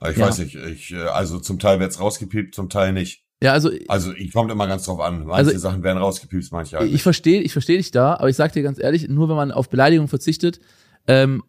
[0.09, 0.27] Ich Ja.
[0.27, 3.23] weiß nicht, ich, äh, also zum Teil wird's rausgepiept, zum Teil nicht.
[3.41, 5.25] Ja, also Also ich kommt immer ganz drauf an.
[5.25, 8.35] Manche Also- Sachen werden rausgepiept, manche halt ich verstehe, ich verstehe dich da, aber ich
[8.35, 10.59] sag dir ganz ehrlich, nur wenn man auf Beleidigung verzichtet,
[11.07, 11.43] ähm,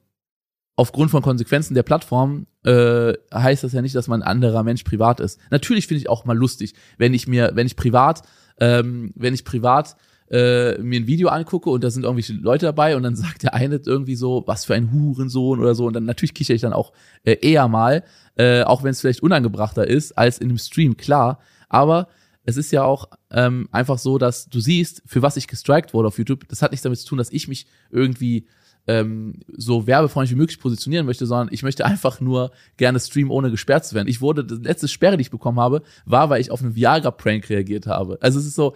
[0.76, 4.84] aufgrund von Konsequenzen der Plattform, äh, heißt das ja nicht, dass man ein anderer Mensch
[4.84, 5.40] privat ist.
[5.50, 8.22] Natürlich finde ich auch mal lustig, wenn ich mir, wenn ich privat,
[8.60, 9.96] ähm, wenn ich privat
[10.30, 13.54] äh, mir ein Video angucke und da sind irgendwelche Leute dabei und dann sagt der
[13.54, 16.72] eine irgendwie so, was für ein Hurensohn oder so und dann natürlich kichere ich dann
[16.72, 16.92] auch
[17.24, 18.04] äh, eher mal,
[18.36, 21.40] äh, auch wenn es vielleicht unangebrachter ist als in einem Stream, klar.
[21.68, 22.08] Aber
[22.44, 26.08] es ist ja auch ähm, einfach so, dass du siehst, für was ich gestrikt wurde
[26.08, 26.48] auf YouTube.
[26.48, 28.46] Das hat nichts damit zu tun, dass ich mich irgendwie
[28.88, 33.50] ähm, so werbefreundlich wie möglich positionieren möchte, sondern ich möchte einfach nur gerne streamen, ohne
[33.50, 34.08] gesperrt zu werden.
[34.08, 37.48] Ich wurde, das letzte Sperre, die ich bekommen habe, war, weil ich auf einen Viagra-Prank
[37.50, 38.18] reagiert habe.
[38.22, 38.74] Also es ist so,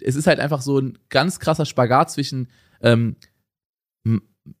[0.00, 2.48] es ist halt einfach so ein ganz krasser Spagat zwischen,
[2.82, 3.16] ähm,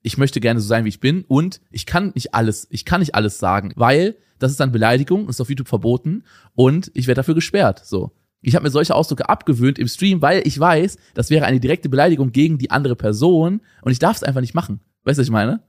[0.02, 3.00] ich möchte gerne so sein, wie ich bin und ich kann nicht alles, ich kann
[3.00, 7.20] nicht alles sagen, weil das ist dann Beleidigung, ist auf YouTube verboten und ich werde
[7.20, 8.12] dafür gesperrt, so.
[8.46, 11.88] Ich habe mir solche Ausdrücke abgewöhnt im Stream, weil ich weiß, das wäre eine direkte
[11.88, 14.78] Beleidigung gegen die andere Person und ich darf es einfach nicht machen.
[15.02, 15.64] Weißt du, was ich meine?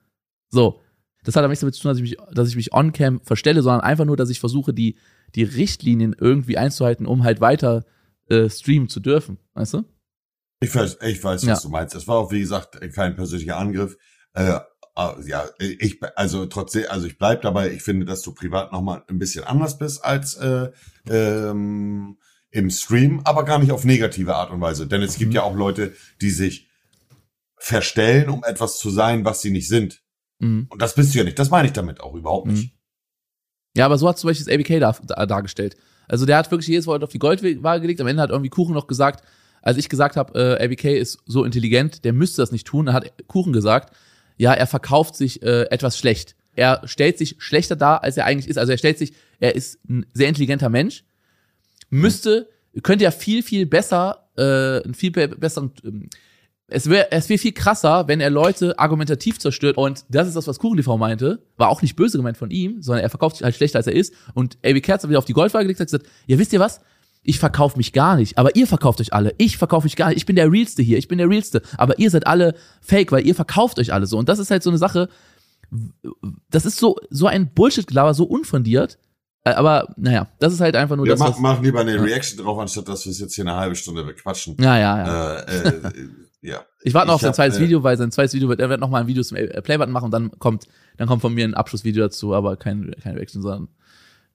[0.49, 0.79] So.
[1.23, 3.63] Das hat aber nichts damit zu tun, dass ich mich, dass ich mich on-cam verstelle,
[3.63, 4.95] sondern einfach nur, dass ich versuche, die,
[5.33, 7.83] die Richtlinien irgendwie einzuhalten, um halt weiter
[8.29, 9.39] äh, streamen zu dürfen.
[9.55, 9.83] Weißt du?
[10.59, 11.53] Ich weiß, ich weiß, Ja.
[11.53, 11.95] was du meinst.
[11.95, 13.97] Das war auch, wie gesagt, kein persönlicher Angriff.
[14.33, 18.71] Äh, äh, ja, ich, also trotzdem, also ich bleib dabei, ich finde, dass du privat
[18.71, 20.69] nochmal ein bisschen anders bist als äh,
[21.09, 22.17] ähm,
[22.51, 24.88] im Stream, aber gar nicht auf negative Art und Weise.
[24.88, 25.36] Denn es gibt Mhm.
[25.36, 26.67] ja auch Leute, die sich
[27.57, 30.01] verstellen, um etwas zu sein, was sie nicht sind.
[30.39, 30.67] Mhm.
[30.69, 31.39] Und das bist du ja nicht.
[31.39, 32.73] Das meine ich damit auch überhaupt nicht.
[33.75, 35.75] Ja, aber so hat zum Beispiel das ABK da, da, dargestellt.
[36.07, 37.99] Also der hat wirklich jedes Wort auf die Goldwaage gelegt.
[38.01, 39.23] Am Ende hat irgendwie Kuchen noch gesagt,
[39.62, 42.95] als ich gesagt habe, äh, ABK ist so intelligent, der müsste das nicht tun, dann
[42.95, 43.93] hat Kuchen gesagt,
[44.38, 46.36] ja, er verkauft sich äh, etwas schlecht.
[46.55, 48.57] Er stellt sich schlechter dar, als er eigentlich ist.
[48.57, 51.03] Also er stellt sich, er ist ein sehr intelligenter Mensch,
[51.89, 52.50] müsste,
[52.84, 56.10] könnte ja viel, viel besser, äh, viel be besseren, ähm,
[56.69, 59.78] es wäre es wäre viel krasser, wenn er Leute argumentativ zerstört.
[59.78, 61.41] Und das ist das, was KuchenTV meinte.
[61.56, 63.93] War auch nicht böse gemeint von ihm, sondern er verkauft sich halt schlechter, als er
[63.93, 64.13] ist.
[64.34, 66.82] Und AB Kerz hat wieder auf die Goldwaage gelegt und gesagt, ja, wisst ihr was?
[67.23, 69.34] Ich verkaufe mich gar nicht, aber ihr verkauft euch alle.
[69.38, 70.17] Ich verkaufe mich gar nicht.
[70.17, 70.97] Ich bin der Realste hier.
[70.97, 71.62] Ich bin der Realste.
[71.78, 74.17] Aber ihr seid alle fake, weil ihr verkauft euch alle so.
[74.17, 75.10] Und das ist halt so eine Sache,
[76.50, 78.97] das ist so, so ein Bullshit-Gelaber, so unfundiert.
[79.51, 81.95] Äh, Aber naja, das ist halt einfach nur Wir das, mach, was, machen lieber eine
[81.95, 82.01] Ja.
[82.01, 84.55] Reaction drauf, anstatt dass wir es jetzt hier eine halbe Stunde bequatschen.
[84.60, 85.36] Ja, ja, ja.
[85.39, 85.81] Äh, äh,
[86.41, 86.65] ja.
[86.83, 88.79] Ich warte noch auf sein zweites äh, Video, weil sein zweites Video wird, er wird
[88.79, 91.45] noch mal ein Video zum äh, Playbutton machen und dann kommt, dann kommt von mir
[91.45, 93.67] ein Abschlussvideo dazu, aber kein, kein Reaction, sondern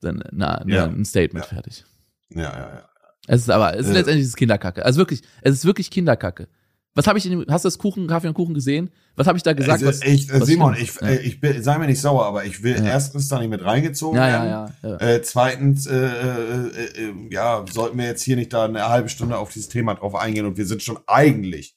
[0.00, 0.84] dann na, Ja.
[0.86, 1.48] ein Statement Ja.
[1.54, 1.84] fertig.
[2.30, 2.88] Ja, ja, ja.
[3.28, 3.98] Es ist aber, es ist Äh.
[3.98, 4.84] letztendlich ist Kinderkacke.
[4.84, 6.48] Also wirklich, es ist wirklich Kinderkacke.
[6.94, 8.90] Was habe ich in dem, hast du das Kuchen, Kaffee und Kuchen gesehen?
[9.16, 9.82] Was habe ich da gesagt?
[9.82, 10.90] Also, was, ich, was Simon, stimmt?
[10.90, 11.08] ich, Ja.
[11.08, 12.84] äh, ich bin, sei mir nicht sauer, aber ich will Ja.
[12.84, 14.48] erstens da nicht mit reingezogen ja, werden.
[14.48, 14.96] ja, ja, ja.
[15.14, 19.38] Äh, zweitens, äh, äh, äh, ja, sollten wir jetzt hier nicht da eine halbe Stunde
[19.38, 21.74] auf dieses Thema drauf eingehen und wir sind schon eigentlich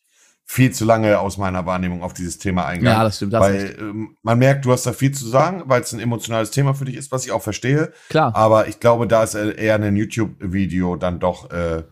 [0.47, 2.99] viel zu lange aus meiner Wahrnehmung auf dieses Thema eingegangen.
[2.99, 3.34] Ja, das stimmt.
[3.34, 6.51] Das weil ähm, man merkt, du hast da viel zu sagen, weil es ein emotionales
[6.51, 7.91] Thema für dich ist, was ich auch verstehe.
[8.10, 8.36] Klar.
[8.36, 11.84] Aber ich glaube, da ist eher ein YouTube-Video dann doch äh,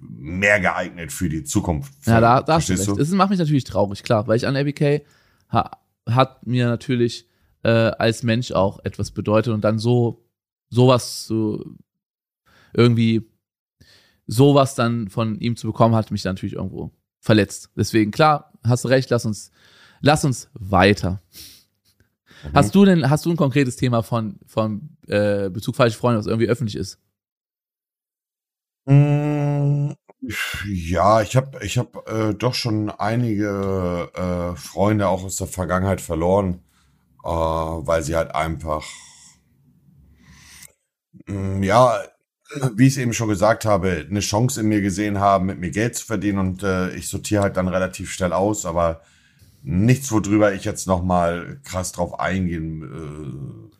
[0.00, 1.92] mehr geeignet für die Zukunft.
[2.06, 2.88] Ja, da, da hast du recht.
[2.98, 5.02] Das macht mich natürlich traurig, klar, weil ich an ABK
[5.50, 7.28] ha, hat mir natürlich
[7.62, 10.24] äh, als Mensch auch etwas bedeutet und dann so
[10.70, 11.64] sowas so
[12.72, 13.26] irgendwie
[14.26, 17.70] sowas dann von ihm zu bekommen, hat mich dann natürlich irgendwo verletzt.
[17.76, 19.50] Deswegen, klar, hast du recht, lass uns,
[20.00, 21.22] lass uns weiter.
[22.44, 22.50] Mhm.
[22.54, 26.26] Hast du denn, hast du ein konkretes Thema von, von äh, Bezug falsche Freunde, was
[26.26, 26.98] irgendwie öffentlich ist?
[28.88, 29.92] Mm,
[30.66, 36.00] ja, ich habe ich hab, äh, doch schon einige äh, Freunde auch aus der Vergangenheit
[36.00, 36.62] verloren,
[37.22, 38.84] äh, weil sie halt einfach,
[41.26, 42.00] mm, ja,
[42.76, 45.70] wie ich es eben schon gesagt habe, eine Chance in mir gesehen haben, mit mir
[45.70, 49.02] Geld zu verdienen und äh, ich sortiere halt dann relativ schnell aus, aber
[49.62, 53.76] nichts, worüber ich jetzt nochmal krass drauf eingehen äh,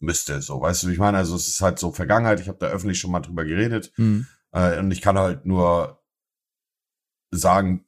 [0.00, 0.40] müsste.
[0.40, 1.18] So, weißt du, wie ich meine?
[1.18, 4.26] Also es ist halt so Vergangenheit, ich habe da öffentlich schon mal drüber geredet mhm.
[4.56, 6.02] Äh, und ich kann halt nur
[7.30, 7.84] sagen,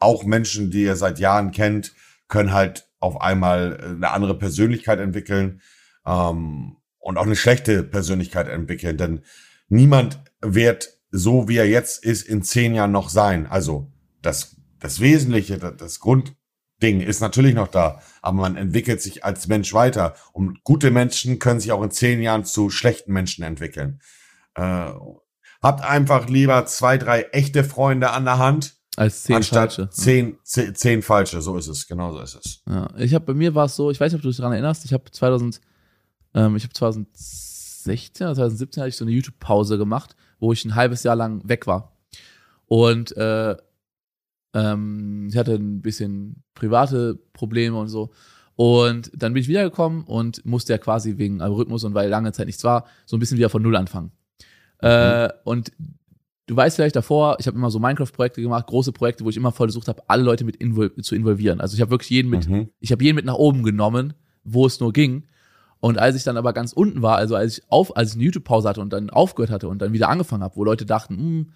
[0.00, 1.94] auch Menschen, die ihr seit Jahren kennt,
[2.26, 5.60] können halt auf einmal äh, eine andere Persönlichkeit entwickeln
[6.04, 9.22] ähm, und auch eine schlechte Persönlichkeit entwickeln, denn
[9.68, 13.46] niemand wird so, wie er jetzt ist, in zehn Jahren noch sein.
[13.46, 19.46] Also das, das Wesentliche, das Grundding ist natürlich noch da, aber man entwickelt sich als
[19.46, 20.14] Mensch weiter.
[20.32, 24.00] Und gute Menschen können sich auch in zehn Jahren zu schlechten Menschen entwickeln.
[24.54, 24.90] Äh,
[25.62, 28.74] habt einfach lieber zwei, drei echte Freunde an der Hand.
[28.96, 29.88] Als zehn falsche.
[29.90, 32.62] Zehn, zehn, zehn falsche, so ist es, genau so ist es.
[32.68, 34.52] Ja, ich habe bei mir war es so, ich weiß nicht, ob du dich daran
[34.52, 35.60] erinnerst, ich habe 2000,
[36.34, 37.08] ähm, ich habe 2000
[37.82, 41.46] 2016 oder 2017 hatte ich so eine YouTube-Pause gemacht, wo ich ein halbes Jahr lang
[41.48, 41.96] weg war.
[42.66, 43.56] Und äh,
[44.54, 48.10] ähm, ich hatte ein bisschen private Probleme und so.
[48.54, 52.46] Und dann bin ich wiedergekommen und musste ja quasi wegen Algorithmus und weil lange Zeit
[52.46, 54.12] nichts war, so ein bisschen wieder von Null anfangen.
[54.82, 54.88] Mhm.
[54.88, 55.72] Äh, und
[56.46, 59.52] du weißt vielleicht davor, ich habe immer so Minecraft-Projekte gemacht, große Projekte, wo ich immer
[59.52, 61.60] versucht habe, alle Leute mit invol zu involvieren.
[61.60, 62.68] Also ich habe wirklich jeden mit, mhm.
[62.80, 64.14] ich habe jeden mit nach oben genommen,
[64.44, 65.24] wo es nur ging.
[65.80, 68.24] Und als ich dann aber ganz unten war, also als ich auf, als ich eine
[68.24, 71.52] YouTube-Pause hatte und dann aufgehört hatte und dann wieder angefangen habe, wo Leute dachten, hm,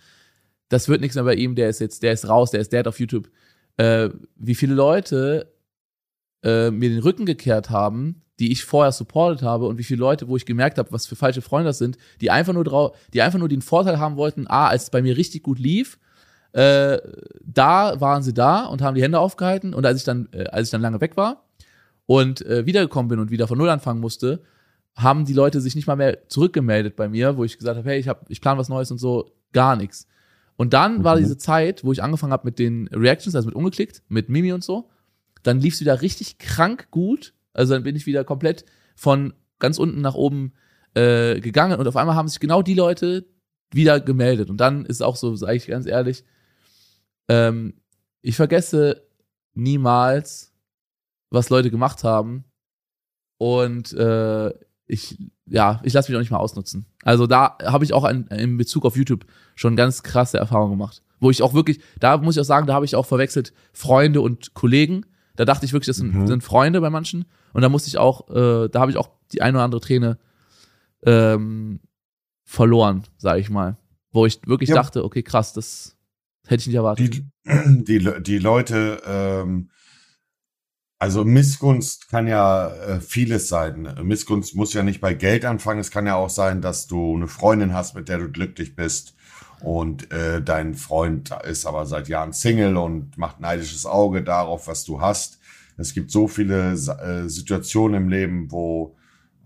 [0.68, 2.88] das wird nichts mehr bei ihm, der ist jetzt, der ist raus, der ist dead
[2.88, 3.30] auf YouTube,
[3.76, 5.52] äh, wie viele Leute
[6.42, 10.28] äh, mir den Rücken gekehrt haben, die ich vorher supportet habe und wie viele Leute,
[10.28, 13.22] wo ich gemerkt habe, was für falsche Freunde das sind, die einfach nur drauf, die
[13.22, 15.98] einfach nur den Vorteil haben wollten, ah, als es bei mir richtig gut lief,
[16.52, 16.98] äh,
[17.42, 20.68] da waren sie da und haben die Hände aufgehalten und als ich dann, äh, als
[20.68, 21.46] ich dann lange weg war,
[22.06, 24.42] und äh, wiedergekommen bin und wieder von Null anfangen musste,
[24.94, 27.98] haben die Leute sich nicht mal mehr zurückgemeldet bei mir, wo ich gesagt habe, hey,
[27.98, 30.06] ich, hab, ich plane was Neues und so, gar nichts.
[30.56, 31.04] Und dann mhm.
[31.04, 34.52] war diese Zeit, wo ich angefangen habe mit den Reactions, also mit umgeklickt, mit Mimi
[34.52, 34.88] und so,
[35.42, 37.34] dann lief es wieder richtig krank gut.
[37.56, 38.64] Also dann bin ich wieder komplett
[38.94, 40.52] von ganz unten nach oben
[40.94, 43.26] äh, gegangen und auf einmal haben sich genau die Leute
[43.72, 44.50] wieder gemeldet.
[44.50, 46.24] Und dann ist auch so, sage ich ganz ehrlich,
[47.28, 47.74] ähm,
[48.22, 49.06] ich vergesse
[49.54, 50.52] niemals,
[51.30, 52.44] was Leute gemacht haben.
[53.38, 54.52] Und äh,
[54.86, 56.86] ich, ja, ich lasse mich auch nicht mal ausnutzen.
[57.02, 61.02] Also da habe ich auch ein, in Bezug auf YouTube schon ganz krasse Erfahrungen gemacht.
[61.18, 64.20] Wo ich auch wirklich, da muss ich auch sagen, da habe ich auch verwechselt Freunde
[64.20, 65.06] und Kollegen.
[65.36, 66.26] Da dachte ich wirklich, das sind, mhm.
[66.26, 67.26] sind Freunde bei manchen.
[67.52, 70.18] Und da musste ich auch, äh, da habe ich auch die eine oder andere Träne
[71.04, 71.80] ähm,
[72.44, 73.76] verloren, sage ich mal.
[74.12, 74.76] Wo ich wirklich ja.
[74.76, 75.96] dachte, okay, krass, das
[76.46, 77.14] hätte ich nicht erwartet.
[77.14, 77.24] Die,
[77.84, 79.70] die, die Leute ähm,
[80.98, 83.94] also Missgunst kann ja äh, vieles sein.
[84.02, 85.80] Missgunst muss ja nicht bei Geld anfangen.
[85.80, 89.14] Es kann ja auch sein, dass du eine Freundin hast, mit der du glücklich bist
[89.60, 94.84] und äh, dein Freund ist aber seit Jahren Single und macht neidisches Auge darauf, was
[94.84, 95.38] du hast.
[95.76, 98.96] Es gibt so viele äh, Situationen im Leben, wo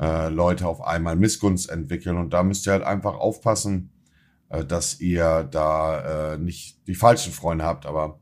[0.01, 3.91] äh, Leute auf einmal Missgunst entwickeln und da müsst ihr halt einfach aufpassen,
[4.49, 7.87] äh, dass ihr da äh, nicht die falschen Freunde habt.
[7.87, 8.21] Aber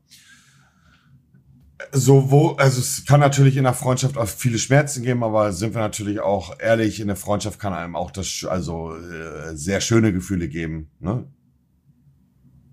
[1.91, 5.73] so wo, also es kann natürlich in der Freundschaft auch viele Schmerzen geben, aber sind
[5.73, 10.11] wir natürlich auch ehrlich, in der Freundschaft kann einem auch das, also äh, sehr schöne
[10.11, 10.91] Gefühle geben.
[10.99, 11.25] Ne?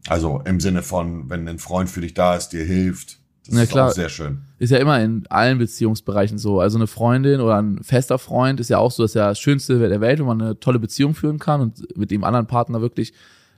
[0.08, 3.18] Also im Sinne von, wenn ein Freund für dich da ist, dir hilft.
[3.46, 3.88] Das ja, ist klar.
[3.88, 4.42] auch sehr schön.
[4.58, 6.60] Ist ja immer in allen Beziehungsbereichen so.
[6.60, 9.38] Also eine Freundin oder ein fester Freund ist ja auch so, das ist ja das
[9.38, 12.80] Schönste der Welt, wenn man eine tolle Beziehung führen kann und mit dem anderen Partner
[12.80, 13.12] wirklich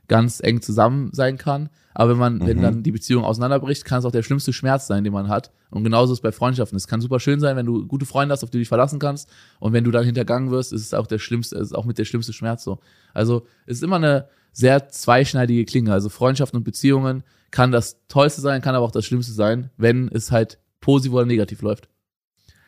[0.08, 1.68] ganz eng zusammen sein kann.
[1.94, 2.46] Aber wenn man, mhm.
[2.46, 5.50] wenn dann die Beziehung auseinanderbricht, kann es auch der schlimmste Schmerz sein, den man hat.
[5.70, 6.76] Und genauso ist es bei Freundschaften.
[6.76, 8.98] Es kann super schön sein, wenn du gute Freunde hast, auf die du dich verlassen
[8.98, 9.28] kannst.
[9.58, 12.04] Und wenn du dann hintergangen wirst, ist es auch der schlimmste, ist auch mit der
[12.04, 12.78] schlimmste Schmerz so.
[13.14, 15.92] Also es ist immer eine, sehr zweischneidige Klinge.
[15.92, 20.08] Also Freundschaften und Beziehungen kann das Tollste sein, kann aber auch das Schlimmste sein, wenn
[20.08, 21.88] es halt positiv oder negativ läuft.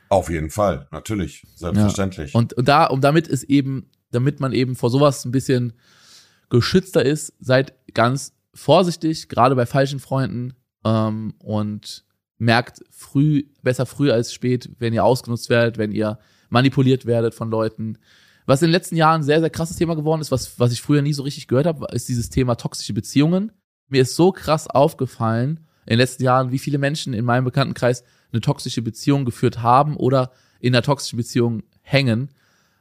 [0.08, 2.32] Auf jeden Fall, natürlich, selbstverständlich.
[2.32, 2.38] Ja.
[2.38, 5.74] Und, und da, um damit es eben, damit man eben vor sowas ein bisschen
[6.48, 12.04] geschützter ist, seid ganz vorsichtig, gerade bei falschen Freunden ähm, und
[12.38, 17.50] merkt früh, besser früh als spät, wenn ihr ausgenutzt werdet, wenn ihr manipuliert werdet von
[17.50, 17.98] Leuten.
[18.50, 21.02] Was in den letzten Jahren sehr, sehr krasses Thema geworden ist, was, was ich früher
[21.02, 23.52] nie so richtig gehört habe, ist dieses Thema toxische Beziehungen.
[23.88, 28.02] Mir ist so krass aufgefallen in den letzten Jahren, wie viele Menschen in meinem Bekanntenkreis
[28.32, 32.30] eine toxische Beziehung geführt haben oder in einer toxischen Beziehung hängen.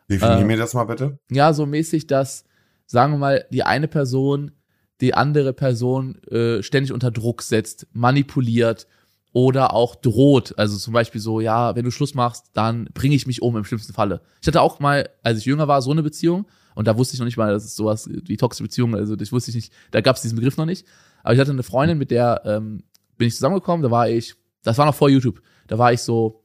[0.10, 1.20] Definier äh, mir das mal bitte.
[1.30, 2.46] Ja, so mäßig, dass,
[2.88, 4.54] sagen wir mal, die eine Person
[5.02, 8.88] die andere Person äh, ständig unter Druck setzt, manipuliert
[9.32, 10.58] oder auch droht.
[10.58, 13.64] Also zum Beispiel so, ja, wenn du Schluss machst, dann bringe ich mich um im
[13.64, 14.22] schlimmsten Falle.
[14.42, 17.20] Ich hatte auch mal, als ich jünger war, so eine Beziehung und da wusste ich
[17.20, 20.02] noch nicht mal, dass es sowas wie toxische Beziehung, also das wusste ich nicht, da
[20.02, 20.88] gab es diesen Begriff noch nicht.
[21.24, 22.84] Aber ich hatte eine Freundin, mit der ähm,
[23.18, 26.44] bin ich zusammengekommen, da war ich, das war noch vor YouTube, da war ich so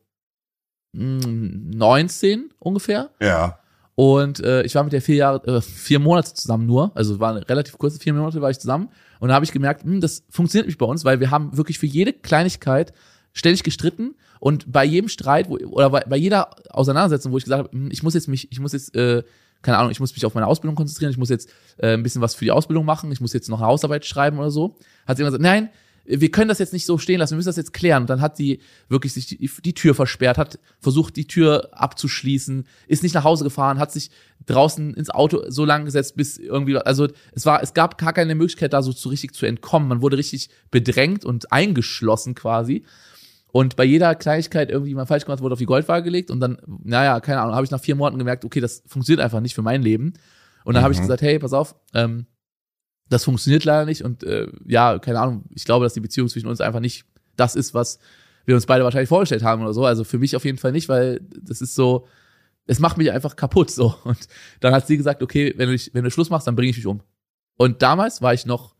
[0.92, 3.10] mh, hm, 19 ungefähr.
[3.20, 3.58] Ja.
[3.96, 7.36] Und äh, ich war mit der vier Jahre, äh, vier Monate zusammen nur, also waren
[7.36, 8.88] relativ kurze vier Monate war ich zusammen.
[9.24, 11.78] Und da habe ich gemerkt, hm, das funktioniert nicht bei uns, weil wir haben wirklich
[11.78, 12.92] für jede Kleinigkeit
[13.32, 14.16] ständig gestritten.
[14.38, 17.88] Und bei jedem Streit wo, oder bei, bei jeder Auseinandersetzung, wo ich gesagt habe, hm,
[17.90, 19.22] ich muss jetzt mich, ich muss jetzt, äh,
[19.62, 22.20] keine Ahnung, ich muss mich auf meine Ausbildung konzentrieren, ich muss jetzt äh, ein bisschen
[22.20, 25.16] was für die Ausbildung machen, ich muss jetzt noch eine Hausarbeit schreiben oder so, hat
[25.16, 25.70] sie immer gesagt, nein,
[26.06, 28.02] wir können das jetzt nicht so stehen lassen, wir müssen das jetzt klären.
[28.02, 32.66] Und dann hat sie wirklich sich die, die, Tür versperrt, hat versucht, die Tür abzuschließen,
[32.86, 34.10] ist nicht nach Hause gefahren, hat sich
[34.46, 38.34] draußen ins Auto so lange gesetzt, bis irgendwie, also es war, es gab gar keine
[38.34, 39.88] Möglichkeit, da so zu richtig zu entkommen.
[39.88, 42.84] Man wurde richtig bedrängt und eingeschlossen quasi.
[43.50, 46.58] Und bei jeder Kleinigkeit irgendwie mal falsch gemacht, wurde auf die Goldwaage gelegt und dann,
[46.66, 49.62] naja, keine Ahnung, habe ich nach vier Monaten gemerkt, okay, das funktioniert einfach nicht für
[49.62, 50.14] mein Leben.
[50.64, 50.84] Und dann mhm.
[50.84, 52.26] habe ich gesagt, hey, pass auf, ähm,
[53.08, 56.48] das funktioniert leider nicht und äh, ja, keine Ahnung, ich glaube, dass die Beziehung zwischen
[56.48, 57.04] uns einfach nicht
[57.36, 57.98] das ist, was
[58.46, 59.84] wir uns beide wahrscheinlich vorgestellt haben oder so.
[59.84, 62.06] Also für mich auf jeden Fall nicht, weil das ist so,
[62.66, 63.94] es macht mich einfach kaputt so.
[64.04, 64.28] Und
[64.60, 66.86] dann hat sie gesagt, okay, wenn du, wenn du Schluss machst, dann bringe ich dich
[66.86, 67.02] um.
[67.56, 68.74] Und damals war ich noch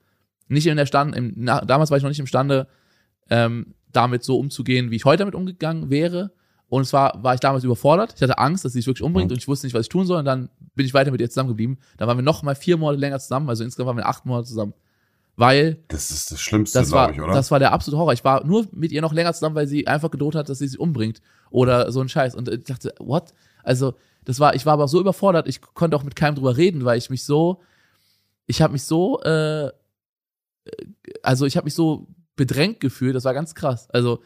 [0.49, 2.69] nicht in der Stand, im, damals war ich noch nicht imstande,
[3.31, 6.33] ähm, damit so umzugehen, wie ich heute damit umgegangen wäre.
[6.75, 8.15] Und zwar war ich damals überfordert.
[8.17, 9.35] Ich hatte Angst, dass sie sich wirklich umbringt mhm.
[9.35, 10.19] und ich wusste nicht, was ich tun soll.
[10.19, 11.79] Und dann bin ich weiter mit ihr zusammengeblieben.
[11.99, 14.49] Dann waren wir noch mal vier Monate länger zusammen, also insgesamt waren wir acht Monate
[14.49, 14.75] zusammen.
[15.37, 15.79] Weil.
[15.87, 17.33] Das ist das Schlimmste, glaube ich, oder?
[17.33, 18.13] Das war der absolute Horror.
[18.13, 20.67] Ich war nur mit ihr noch länger zusammen, weil sie einfach gedroht hat, dass sie
[20.67, 21.23] sich umbringt.
[21.51, 22.35] Oder so ein Scheiß.
[22.35, 23.35] Und ich dachte, what?
[23.63, 26.85] Also, das war, ich war aber so überfordert, ich konnte auch mit keinem drüber reden,
[26.85, 27.63] weil ich mich so,
[28.47, 29.71] ich habe mich so, äh,
[31.23, 33.89] also ich habe mich so bedrängt gefühlt, das war ganz krass.
[33.91, 34.23] Also,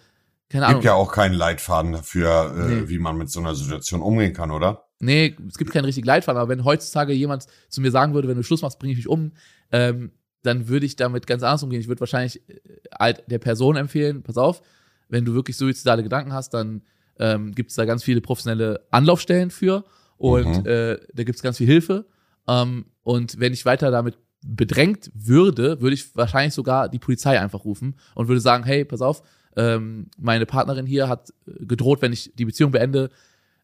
[0.49, 0.81] keine Ahnung.
[0.81, 2.89] Es gibt ja auch keinen Leitfaden dafür, äh, nee.
[2.89, 4.85] wie man mit so einer Situation umgehen kann, oder?
[5.01, 8.37] Nee, es gibt keinen richtigen Leitfaden, aber wenn heutzutage jemand zu mir sagen würde, wenn
[8.37, 9.33] du Schluss machst, bringe ich mich um,
[9.71, 11.81] ähm, dann würde ich damit ganz anders umgehen.
[11.81, 12.61] Ich würde wahrscheinlich äh,
[12.99, 14.63] halt der Person empfehlen, pass auf,
[15.09, 16.83] wenn du wirklich suizidale Gedanken hast, dann
[17.19, 19.85] ähm, gibt es da ganz viele professionelle Anlaufstellen für
[20.17, 20.67] und mhm.
[20.67, 22.07] äh, da gibt es ganz viel Hilfe.
[22.47, 27.65] Ähm, und wenn ich weiter damit bedrängt würde, würde ich wahrscheinlich sogar die Polizei einfach
[27.65, 29.23] rufen und würde sagen, hey, pass auf,
[29.57, 33.11] ähm, meine Partnerin hier hat äh, gedroht, wenn ich die Beziehung beende,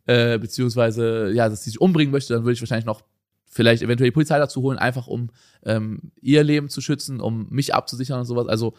[0.07, 3.03] äh, beziehungsweise ja, dass sie sich umbringen möchte, dann würde ich wahrscheinlich noch
[3.47, 5.31] vielleicht eventuell die Polizei dazu holen, einfach um
[5.65, 8.49] ähm, ihr Leben zu schützen, um mich abzusichern und sowas.
[8.49, 8.75] Also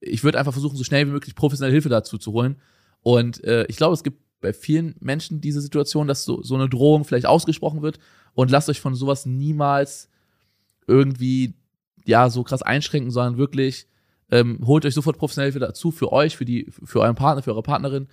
[0.00, 2.56] ich würde einfach versuchen, so schnell wie möglich professionelle Hilfe dazu zu holen.
[3.02, 6.68] Und äh, ich glaube, es gibt bei vielen Menschen diese Situation, dass so, so eine
[6.68, 7.98] Drohung vielleicht ausgesprochen wird
[8.34, 10.10] und lasst euch von sowas niemals
[10.86, 11.54] irgendwie
[12.04, 13.88] ja so krass einschränken, sondern wirklich
[14.34, 17.52] ähm, holt euch sofort professionelle Hilfe dazu für euch, für die, für euren Partner, für
[17.52, 18.08] eure Partnerin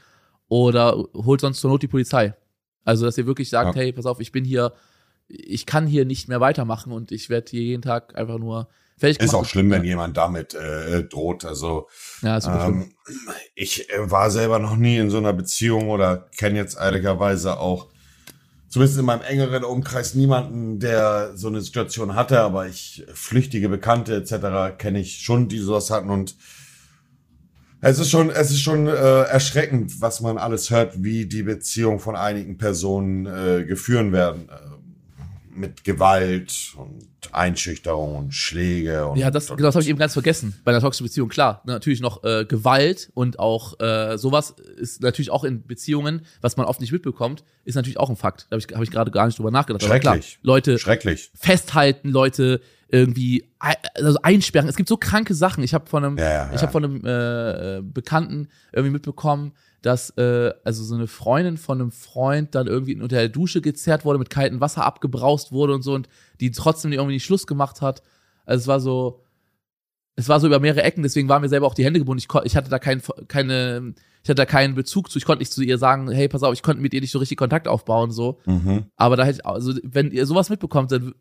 [0.48, 2.36] oder holt sonst zur Not die Polizei.
[2.86, 3.82] Also, dass ihr wirklich sagt, ja.
[3.82, 4.74] hey, pass auf, ich bin hier,
[5.28, 9.18] ich kann hier nicht mehr weitermachen und ich werde hier jeden Tag einfach nur fertig
[9.18, 9.34] gemacht.
[9.34, 11.44] Ist auch schlimm, wenn jemand damit äh, droht.
[11.44, 11.88] Also,
[12.22, 12.94] ja, ähm,
[13.56, 17.88] ich äh, war selber noch nie in so einer Beziehung oder kenne jetzt ehrlicherweise auch
[18.72, 24.16] zumindest in meinem engeren Umkreis niemanden, der so eine Situation hatte, aber ich flüchtige Bekannte
[24.16, 24.78] etc.
[24.78, 26.36] kenne ich schon, die sowas hatten und
[27.82, 32.00] es ist schon, es ist schon äh, erschreckend, was man alles hört, wie die Beziehungen
[32.00, 34.48] von einigen Personen äh, geführen werden.
[35.54, 39.08] Mit Gewalt und Einschüchterung und Schläge.
[39.08, 41.30] Und, ja, das, genau, das habe ich eben ganz vergessen bei einer toxischen Beziehung.
[41.30, 46.58] Klar, natürlich noch äh, Gewalt und auch äh, sowas ist natürlich auch in Beziehungen, was
[46.58, 48.48] man oft nicht mitbekommt, ist natürlich auch ein Fakt.
[48.50, 49.84] Da habe ich, hab ich gerade gar nicht drüber nachgedacht.
[49.84, 50.08] Schrecklich.
[50.08, 51.32] Aber klar, Leute Schrecklich.
[51.36, 52.62] festhalten, Leute
[52.92, 54.68] irgendwie also einsperren.
[54.68, 55.64] Es gibt so kranke Sachen.
[55.64, 60.12] Ich habe von einem, ja, ja, ich habe von einem äh, Bekannten irgendwie mitbekommen, dass
[60.18, 64.20] äh, also so eine Freundin von einem Freund dann irgendwie unter der Dusche gezerrt wurde,
[64.20, 66.08] mit kaltem Wasser abgebraust wurde und so und
[66.40, 68.04] die trotzdem irgendwie nicht Schluss gemacht hat.
[68.46, 69.24] Also es war so,
[70.16, 72.20] es war so über mehrere Ecken, deswegen waren mir selber auch die Hände gebunden.
[72.20, 75.18] Ich, ich hatte da kein, keine, ich hatte da keinen Bezug zu.
[75.18, 77.20] Ich konnte nicht zu ihr sagen, hey, pass auf, ich konnte mit ihr nicht so
[77.20, 78.40] richtig Kontakt aufbauen, so.
[78.46, 78.86] Mhm.
[78.98, 81.16] Aber da hätte ich, also, wenn ihr sowas mitbekommt, dann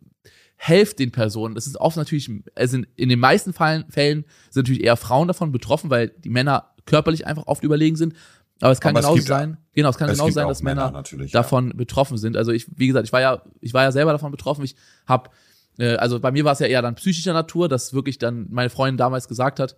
[0.56, 1.54] helft den Personen.
[1.54, 5.28] Das ist oft natürlich, also in, in den meisten Fällen, Fällen sind natürlich eher Frauen
[5.28, 8.14] davon betroffen, weil die Männer körperlich einfach oft überlegen sind.
[8.60, 11.68] Aber es kann Aber genauso sein, genau, es kann genauso sein, dass Männer, Männer davon
[11.68, 11.76] ja.
[11.76, 12.36] betroffen sind.
[12.36, 14.64] Also ich, wie gesagt, ich war ja, ich war ja selber davon betroffen.
[14.64, 15.30] Ich habe
[15.78, 18.70] äh, also bei mir war es ja eher dann psychischer Natur, dass wirklich dann meine
[18.70, 19.76] Freundin damals gesagt hat,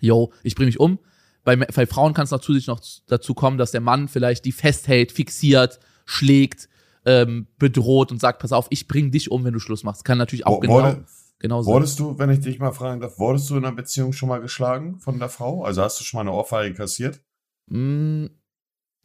[0.00, 0.98] yo, ich bringe mich um.
[1.44, 5.12] Bei, bei Frauen kann es zusätzlich noch dazu kommen, dass der Mann vielleicht die festhält,
[5.12, 6.70] fixiert, schlägt,
[7.04, 10.06] ähm, bedroht und sagt, pass auf, ich bring dich um, wenn du Schluss machst.
[10.06, 11.04] Kann natürlich auch genau, wurde,
[11.38, 11.74] genau sein.
[11.74, 14.40] Wurdest du, wenn ich dich mal fragen darf, wurdest du in einer Beziehung schon mal
[14.40, 15.64] geschlagen von der Frau?
[15.64, 17.20] Also hast du schon mal eine Ohrfeige kassiert?
[17.66, 18.26] Mm,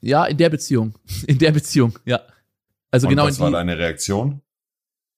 [0.01, 0.93] ja, in der Beziehung.
[1.27, 2.21] In der Beziehung, ja.
[2.91, 4.41] Also und genau was in die, war deine Reaktion?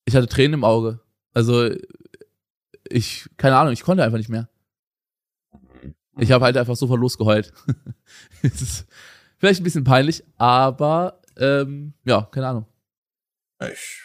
[0.06, 1.00] Ich hatte Tränen im Auge.
[1.34, 1.70] Also
[2.90, 4.50] ich, keine Ahnung, ich konnte einfach nicht mehr.
[6.18, 7.54] Ich habe halt einfach sofort losgeheult.
[8.42, 8.88] es ist
[9.38, 12.66] vielleicht ein bisschen peinlich, aber ähm, ja, keine Ahnung.
[13.72, 14.02] Ich,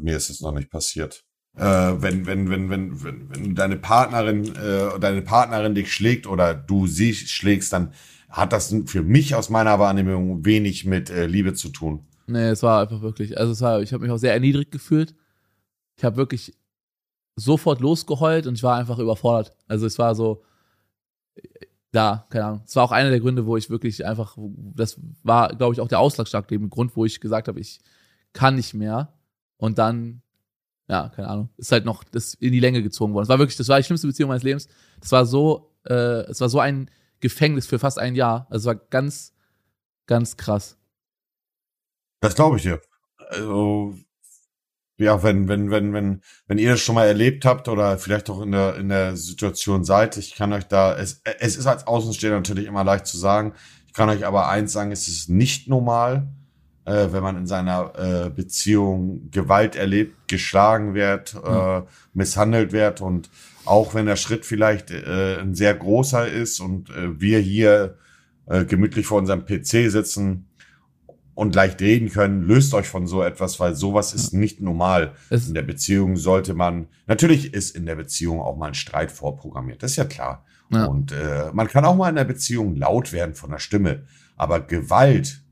[0.00, 1.24] mir ist es noch nicht passiert.
[1.56, 6.52] Äh, wenn, wenn, wenn, wenn, wenn, wenn deine Partnerin, äh, deine Partnerin dich schlägt oder
[6.54, 7.94] du sie schlägst, dann
[8.34, 12.04] hat das für mich aus meiner Wahrnehmung wenig mit äh, Liebe zu tun.
[12.26, 15.14] Nee, es war einfach wirklich, also es war, ich habe mich auch sehr erniedrigt gefühlt.
[15.96, 16.52] Ich habe wirklich
[17.36, 19.56] sofort losgeheult und ich war einfach überfordert.
[19.68, 20.42] Also es war so,
[21.92, 22.62] da, keine Ahnung.
[22.66, 25.88] Es war auch einer der Gründe, wo ich wirklich einfach, das war, glaube ich, auch
[25.88, 27.80] der ausschlaggebende Grund, wo ich gesagt habe, ich
[28.32, 29.12] kann nicht mehr.
[29.58, 30.22] Und dann,
[30.88, 33.24] ja, keine Ahnung, ist halt noch das in die Länge gezogen worden.
[33.24, 34.66] Es war wirklich, das war die schlimmste Beziehung meines Lebens.
[35.00, 38.46] Das war so, äh, es war so ein Gefängnis für fast ein Jahr.
[38.50, 39.32] Also es war ganz,
[40.06, 40.76] ganz krass.
[42.20, 42.80] Das glaube ich dir.
[43.16, 43.94] Also
[44.96, 48.40] ja, wenn, wenn, wenn, wenn, wenn ihr das schon mal erlebt habt oder vielleicht auch
[48.42, 52.36] in der, in der Situation seid, ich kann euch da, es, es ist als Außenstehender
[52.36, 53.54] natürlich immer leicht zu sagen.
[53.86, 56.28] Ich kann euch aber eins sagen, es ist nicht normal,
[56.84, 63.30] äh, wenn man in seiner äh, Beziehung Gewalt erlebt, geschlagen wird, äh, misshandelt wird und
[63.64, 67.96] auch wenn der Schritt vielleicht äh, ein sehr großer ist und äh, wir hier
[68.46, 70.46] äh, gemütlich vor unserem PC sitzen,
[71.34, 75.14] und leicht reden können, löst euch von so etwas, weil sowas ist nicht normal.
[75.30, 79.10] Es in der Beziehung sollte man, natürlich ist in der Beziehung auch mal ein Streit
[79.10, 80.44] vorprogrammiert, das ist ja klar.
[80.70, 80.86] Ja.
[80.86, 84.04] Und äh, man kann auch mal in der Beziehung laut werden von der Stimme,
[84.36, 85.42] aber Gewalt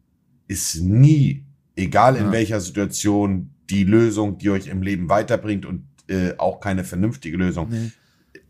[0.48, 1.44] ist nie,
[1.76, 2.32] egal in ja.
[2.32, 7.68] welcher Situation, die Lösung, die euch im Leben weiterbringt und äh, auch keine vernünftige Lösung.
[7.70, 7.90] Nee.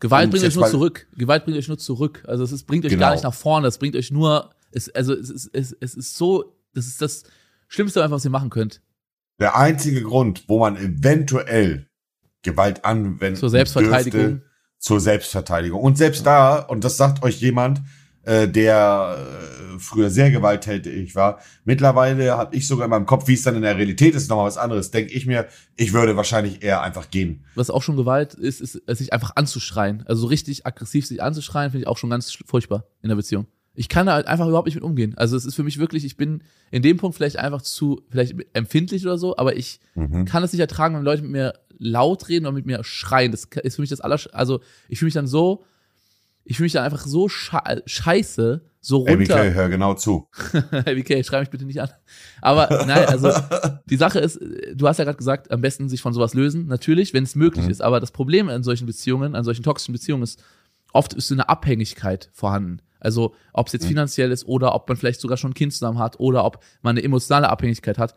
[0.03, 1.07] Gewalt bringt euch nur zurück.
[1.17, 2.23] Gewalt bringt euch nur zurück.
[2.27, 3.01] Also es ist, bringt euch genau.
[3.01, 3.67] gar nicht nach vorne.
[3.67, 7.23] Es bringt euch nur, es, also es ist, es, es ist so das ist das
[7.67, 8.81] Schlimmste einfach, was ihr machen könnt.
[9.39, 11.87] Der einzige Grund, wo man eventuell
[12.41, 14.21] Gewalt anwenden zur Selbstverteidigung.
[14.21, 14.45] Dürfte,
[14.79, 15.81] zur Selbstverteidigung.
[15.81, 17.81] Und selbst da, und das sagt euch jemand,
[18.23, 23.33] äh, der äh, früher sehr gewalttätig war, mittlerweile habe ich sogar in meinem Kopf, wie
[23.33, 26.63] es dann in der Realität ist, nochmal was anderes, denke ich mir, ich würde wahrscheinlich
[26.63, 27.43] eher einfach gehen.
[27.55, 30.03] Was auch schon Gewalt ist, ist, ist sich einfach anzuschreien.
[30.07, 33.47] Also so richtig aggressiv sich anzuschreien, finde ich auch schon ganz furchtbar in der Beziehung
[33.75, 35.15] ich kann da halt einfach überhaupt nicht mit umgehen.
[35.17, 38.35] Also es ist für mich wirklich, ich bin in dem Punkt vielleicht einfach zu, vielleicht
[38.53, 40.25] empfindlich oder so, aber ich mhm.
[40.25, 43.31] kann es nicht ertragen, wenn Leute mit mir laut reden oder mit mir schreien.
[43.31, 45.65] Das ist für mich das aller, also ich fühle mich dann so,
[46.45, 49.37] ich fühle mich dann einfach so scheiße, so runter.
[49.37, 50.27] ABK, hör genau zu.
[50.71, 51.89] ABK, schreib mich bitte nicht an.
[52.41, 53.31] Aber nein, also
[53.85, 54.39] die Sache ist,
[54.73, 56.67] du hast ja gerade gesagt, am besten sich von sowas lösen.
[56.67, 57.71] Natürlich, wenn es möglich mhm.
[57.71, 57.81] ist.
[57.81, 60.43] Aber das Problem an solchen Beziehungen, an solchen toxischen Beziehungen ist,
[60.91, 62.81] oft ist so eine Abhängigkeit vorhanden.
[62.99, 63.89] Also ob es jetzt mhm.
[63.89, 66.97] finanziell ist oder ob man vielleicht sogar schon ein Kind zusammen hat oder ob man
[66.97, 68.15] eine emotionale Abhängigkeit hat.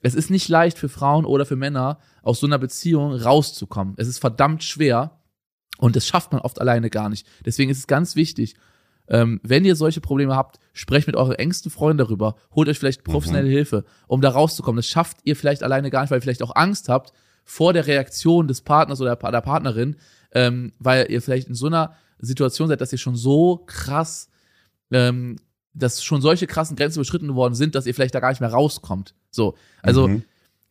[0.00, 3.94] Es ist nicht leicht für Frauen oder für Männer aus so einer Beziehung rauszukommen.
[3.96, 5.17] Es ist verdammt schwer
[5.78, 7.26] und das schafft man oft alleine gar nicht.
[7.44, 8.56] Deswegen ist es ganz wichtig,
[9.08, 13.04] ähm, wenn ihr solche Probleme habt, sprecht mit euren engsten Freunden darüber, holt euch vielleicht
[13.04, 13.52] professionelle mhm.
[13.52, 14.76] Hilfe, um da rauszukommen.
[14.76, 17.12] Das schafft ihr vielleicht alleine gar nicht, weil ihr vielleicht auch Angst habt
[17.44, 19.96] vor der Reaktion des Partners oder der Partnerin,
[20.32, 24.28] ähm, weil ihr vielleicht in so einer Situation seid, dass ihr schon so krass,
[24.90, 25.36] ähm,
[25.72, 28.52] dass schon solche krassen Grenzen überschritten worden sind, dass ihr vielleicht da gar nicht mehr
[28.52, 29.14] rauskommt.
[29.30, 30.24] So, also mhm.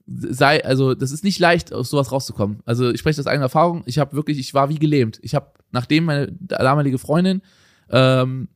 [0.08, 2.62] Sei, also das ist nicht leicht, aus sowas rauszukommen.
[2.66, 3.84] Also ich spreche aus eigener Erfahrung.
[3.86, 5.20] Ich habe wirklich, ich war wie gelähmt.
[5.22, 7.42] Ich habe, nachdem meine damalige Freundin,
[7.90, 8.48] ähm,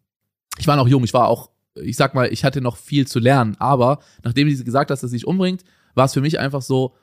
[0.58, 3.20] ich war noch jung, ich war auch, ich sag mal, ich hatte noch viel zu
[3.20, 6.62] lernen, aber nachdem sie gesagt hat, dass sie sich umbringt, war es für mich einfach
[6.62, 6.96] so,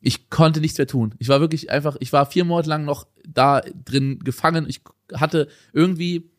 [0.00, 1.14] ich konnte nichts mehr tun.
[1.18, 4.66] Ich war wirklich einfach, ich war vier Monate lang noch da drin gefangen.
[4.68, 4.82] Ich
[5.14, 6.30] hatte irgendwie,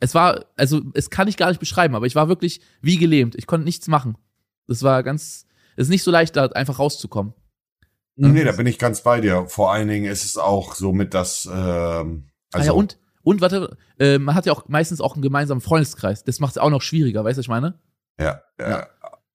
[0.00, 3.36] es war, also es kann ich gar nicht beschreiben, aber ich war wirklich wie gelähmt.
[3.36, 4.16] Ich konnte nichts machen.
[4.66, 5.46] Das war ganz,
[5.76, 7.34] es ist nicht so leicht, da einfach rauszukommen.
[8.16, 9.46] Nee, da bin ich ganz bei dir.
[9.48, 13.40] Vor allen Dingen ist es auch so mit das, ähm, also ah ja, und, und
[13.40, 16.24] warte, äh, man hat ja auch meistens auch einen gemeinsamen Freundeskreis.
[16.24, 17.80] Das macht es auch noch schwieriger, weißt du, was ich meine?
[18.18, 18.68] Ja, ja.
[18.68, 18.88] ja.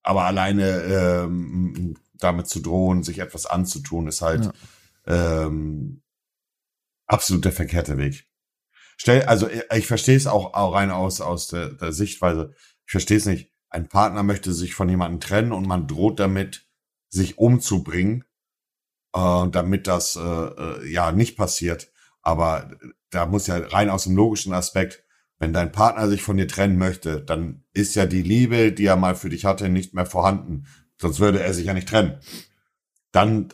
[0.03, 4.51] Aber alleine ähm, damit zu drohen, sich etwas anzutun, ist halt
[5.07, 5.45] ja.
[5.47, 6.03] ähm,
[7.07, 8.27] absolut der verkehrte Weg.
[8.97, 12.53] Stell, also ich verstehe es auch, auch rein aus, aus der, der Sichtweise.
[12.85, 13.51] Ich verstehe es nicht.
[13.75, 16.65] Ein Partner möchte sich von jemandem trennen und man droht damit,
[17.09, 18.23] sich umzubringen,
[19.13, 21.91] äh, damit das äh, äh, ja nicht passiert.
[22.21, 22.71] Aber
[23.09, 25.03] da muss ja rein aus dem logischen Aspekt,
[25.39, 28.95] wenn dein Partner sich von dir trennen möchte, dann ist ja die Liebe, die er
[28.95, 30.67] mal für dich hatte, nicht mehr vorhanden.
[30.97, 32.19] Sonst würde er sich ja nicht trennen.
[33.11, 33.49] Dann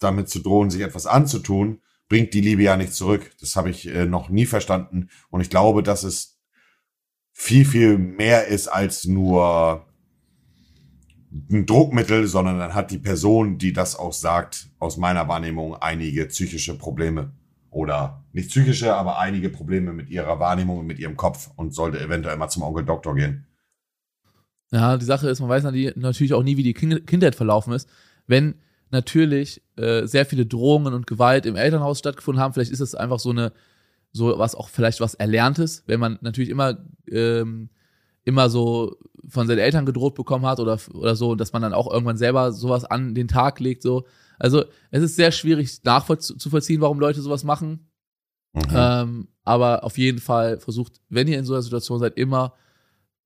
[0.00, 3.30] damit zu drohen, sich etwas anzutun, bringt die Liebe ja nicht zurück.
[3.38, 5.10] Das habe ich äh, noch nie verstanden.
[5.28, 6.29] Und ich glaube, dass es
[7.40, 9.86] viel, viel mehr ist als nur
[11.50, 16.26] ein Druckmittel, sondern dann hat die Person, die das auch sagt, aus meiner Wahrnehmung einige
[16.26, 17.32] psychische Probleme.
[17.70, 21.98] Oder nicht psychische, aber einige Probleme mit ihrer Wahrnehmung und mit ihrem Kopf und sollte
[21.98, 23.46] eventuell mal zum Onkel Doktor gehen.
[24.70, 27.88] Ja, die Sache ist, man weiß natürlich auch nie, wie die Kindheit verlaufen ist.
[28.26, 28.56] Wenn
[28.90, 33.18] natürlich äh, sehr viele Drohungen und Gewalt im Elternhaus stattgefunden haben, vielleicht ist es einfach
[33.18, 33.52] so eine,
[34.12, 37.70] so was auch vielleicht was Erlerntes, wenn man natürlich immer, ähm,
[38.24, 38.96] immer so
[39.28, 42.52] von seinen Eltern gedroht bekommen hat oder, oder so, dass man dann auch irgendwann selber
[42.52, 44.06] sowas an den Tag legt, so.
[44.38, 47.90] Also, es ist sehr schwierig nachzuvollziehen, warum Leute sowas machen.
[48.54, 48.62] Mhm.
[48.72, 52.54] Ähm, aber auf jeden Fall versucht, wenn ihr in so einer Situation seid, immer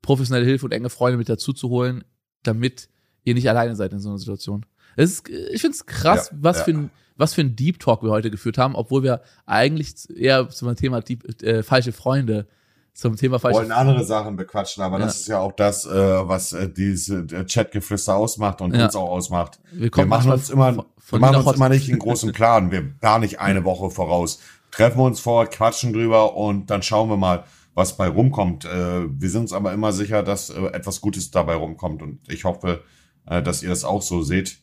[0.02, 2.04] professionelle Hilfe und enge Freunde mit dazu zu holen,
[2.42, 2.88] damit
[3.22, 4.66] ihr nicht alleine seid in so einer Situation.
[4.96, 6.64] Es ist, ich finde es krass, ja, was, ja.
[6.64, 10.48] Für ein, was für ein Deep Talk wir heute geführt haben, obwohl wir eigentlich eher
[10.48, 12.46] zum Thema Deep, äh, falsche Freunde
[12.94, 15.06] zum Thema falsche wollen andere Sachen bequatschen, aber ja.
[15.06, 19.58] das ist ja auch das, äh, was äh, diese Chatgeflüster ausmacht und uns auch ausmacht.
[19.72, 22.70] Wir, wir machen uns immer, wir machen uns immer nicht einen großen Plan.
[22.70, 24.38] Wir gar nicht eine Woche voraus.
[24.70, 27.44] Treffen wir uns vor, quatschen drüber und dann schauen wir mal,
[27.74, 28.64] was bei rumkommt.
[28.64, 32.44] Äh, wir sind uns aber immer sicher, dass äh, etwas Gutes dabei rumkommt und ich
[32.44, 32.82] hoffe,
[33.26, 34.58] äh, dass ihr das auch so seht.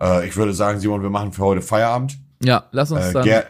[0.00, 2.18] Äh, ich würde sagen, Simon, wir machen für heute Feierabend.
[2.42, 3.44] Ja, lass uns äh, dann,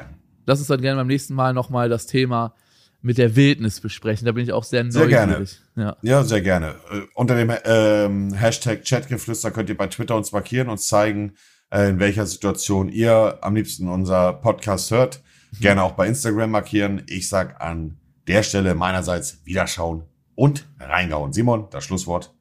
[0.47, 2.55] lass uns dann gerne beim nächsten Mal nochmal das Thema
[3.03, 4.27] mit der Wildnis besprechen.
[4.27, 5.09] Da bin ich auch sehr neugierig.
[5.09, 5.47] Sehr gerne.
[5.77, 5.97] Ja.
[6.03, 6.75] ja, sehr gerne.
[6.91, 11.35] Äh, unter dem ähm, Hashtag Chatgeflüster könnt ihr bei Twitter uns markieren und zeigen,
[11.71, 15.23] äh, in welcher Situation ihr am liebsten unser Podcast hört.
[15.53, 15.61] Mhm.
[15.61, 17.03] Gerne auch bei Instagram markieren.
[17.09, 17.97] Ich sag an
[18.27, 20.03] der Stelle meinerseits Wiederschauen
[20.35, 21.33] und reingauen.
[21.33, 22.35] Simon, das Schlusswort.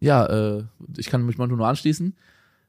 [0.00, 0.64] Ja, äh,
[0.96, 2.16] ich kann mich mal nur anschließen.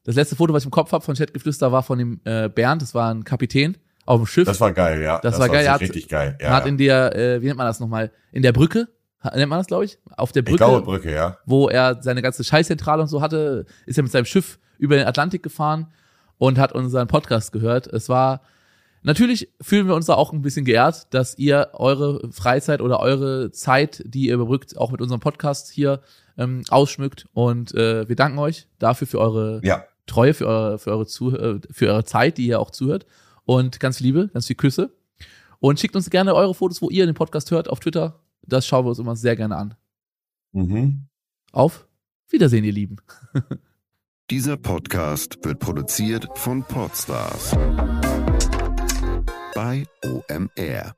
[0.08, 2.82] Das letzte Foto, was ich im Kopf habe von Chatgeflüster, war von dem äh, Bernd.
[2.82, 4.46] Das war ein Kapitän auf dem Schiff.
[4.46, 5.20] Das war geil, ja.
[5.20, 5.66] Das, das war geil.
[5.66, 6.38] Er hat, richtig geil.
[6.42, 8.14] Ja, hat in der, äh, wie nennt man das nochmal?
[8.32, 8.88] In der Brücke,
[9.36, 10.00] nennt man das, glaube ich?
[10.16, 10.54] Auf der Brücke.
[10.54, 11.40] Ich glaube Brücke, ja.
[11.46, 15.08] Wo er seine ganze Scheißzentrale und so hatte, ist er mit seinem Schiff über den
[15.08, 15.92] Atlantik gefahren
[16.38, 17.88] und hat unseren Podcast gehört.
[17.88, 18.44] Es war,
[19.04, 23.52] natürlich fühlen wir uns da auch ein bisschen geehrt, dass ihr eure Freizeit oder eure
[23.52, 26.00] Zeit, die ihr überbrückt, auch mit unserem Podcast hier
[26.38, 27.28] ähm, ausschmückt.
[27.34, 29.84] Und äh, wir danken euch dafür für eure ja.
[30.08, 33.06] Treue, für eure, für eure, Zuh äh, für eure Zeit, die ihr auch zuhört.
[33.46, 34.92] Und ganz viel Liebe, ganz viel Küsse.
[35.60, 38.20] Und schickt uns gerne eure Fotos, wo ihr den Podcast hört, auf Twitter.
[38.42, 39.76] Das schauen wir uns immer sehr gerne an.
[40.52, 41.08] Mhm.
[41.52, 41.88] Auf
[42.30, 42.98] Wiedersehen, ihr Lieben.
[44.30, 47.56] Dieser Podcast wird produziert von Podstars
[49.56, 50.96] bei OMR.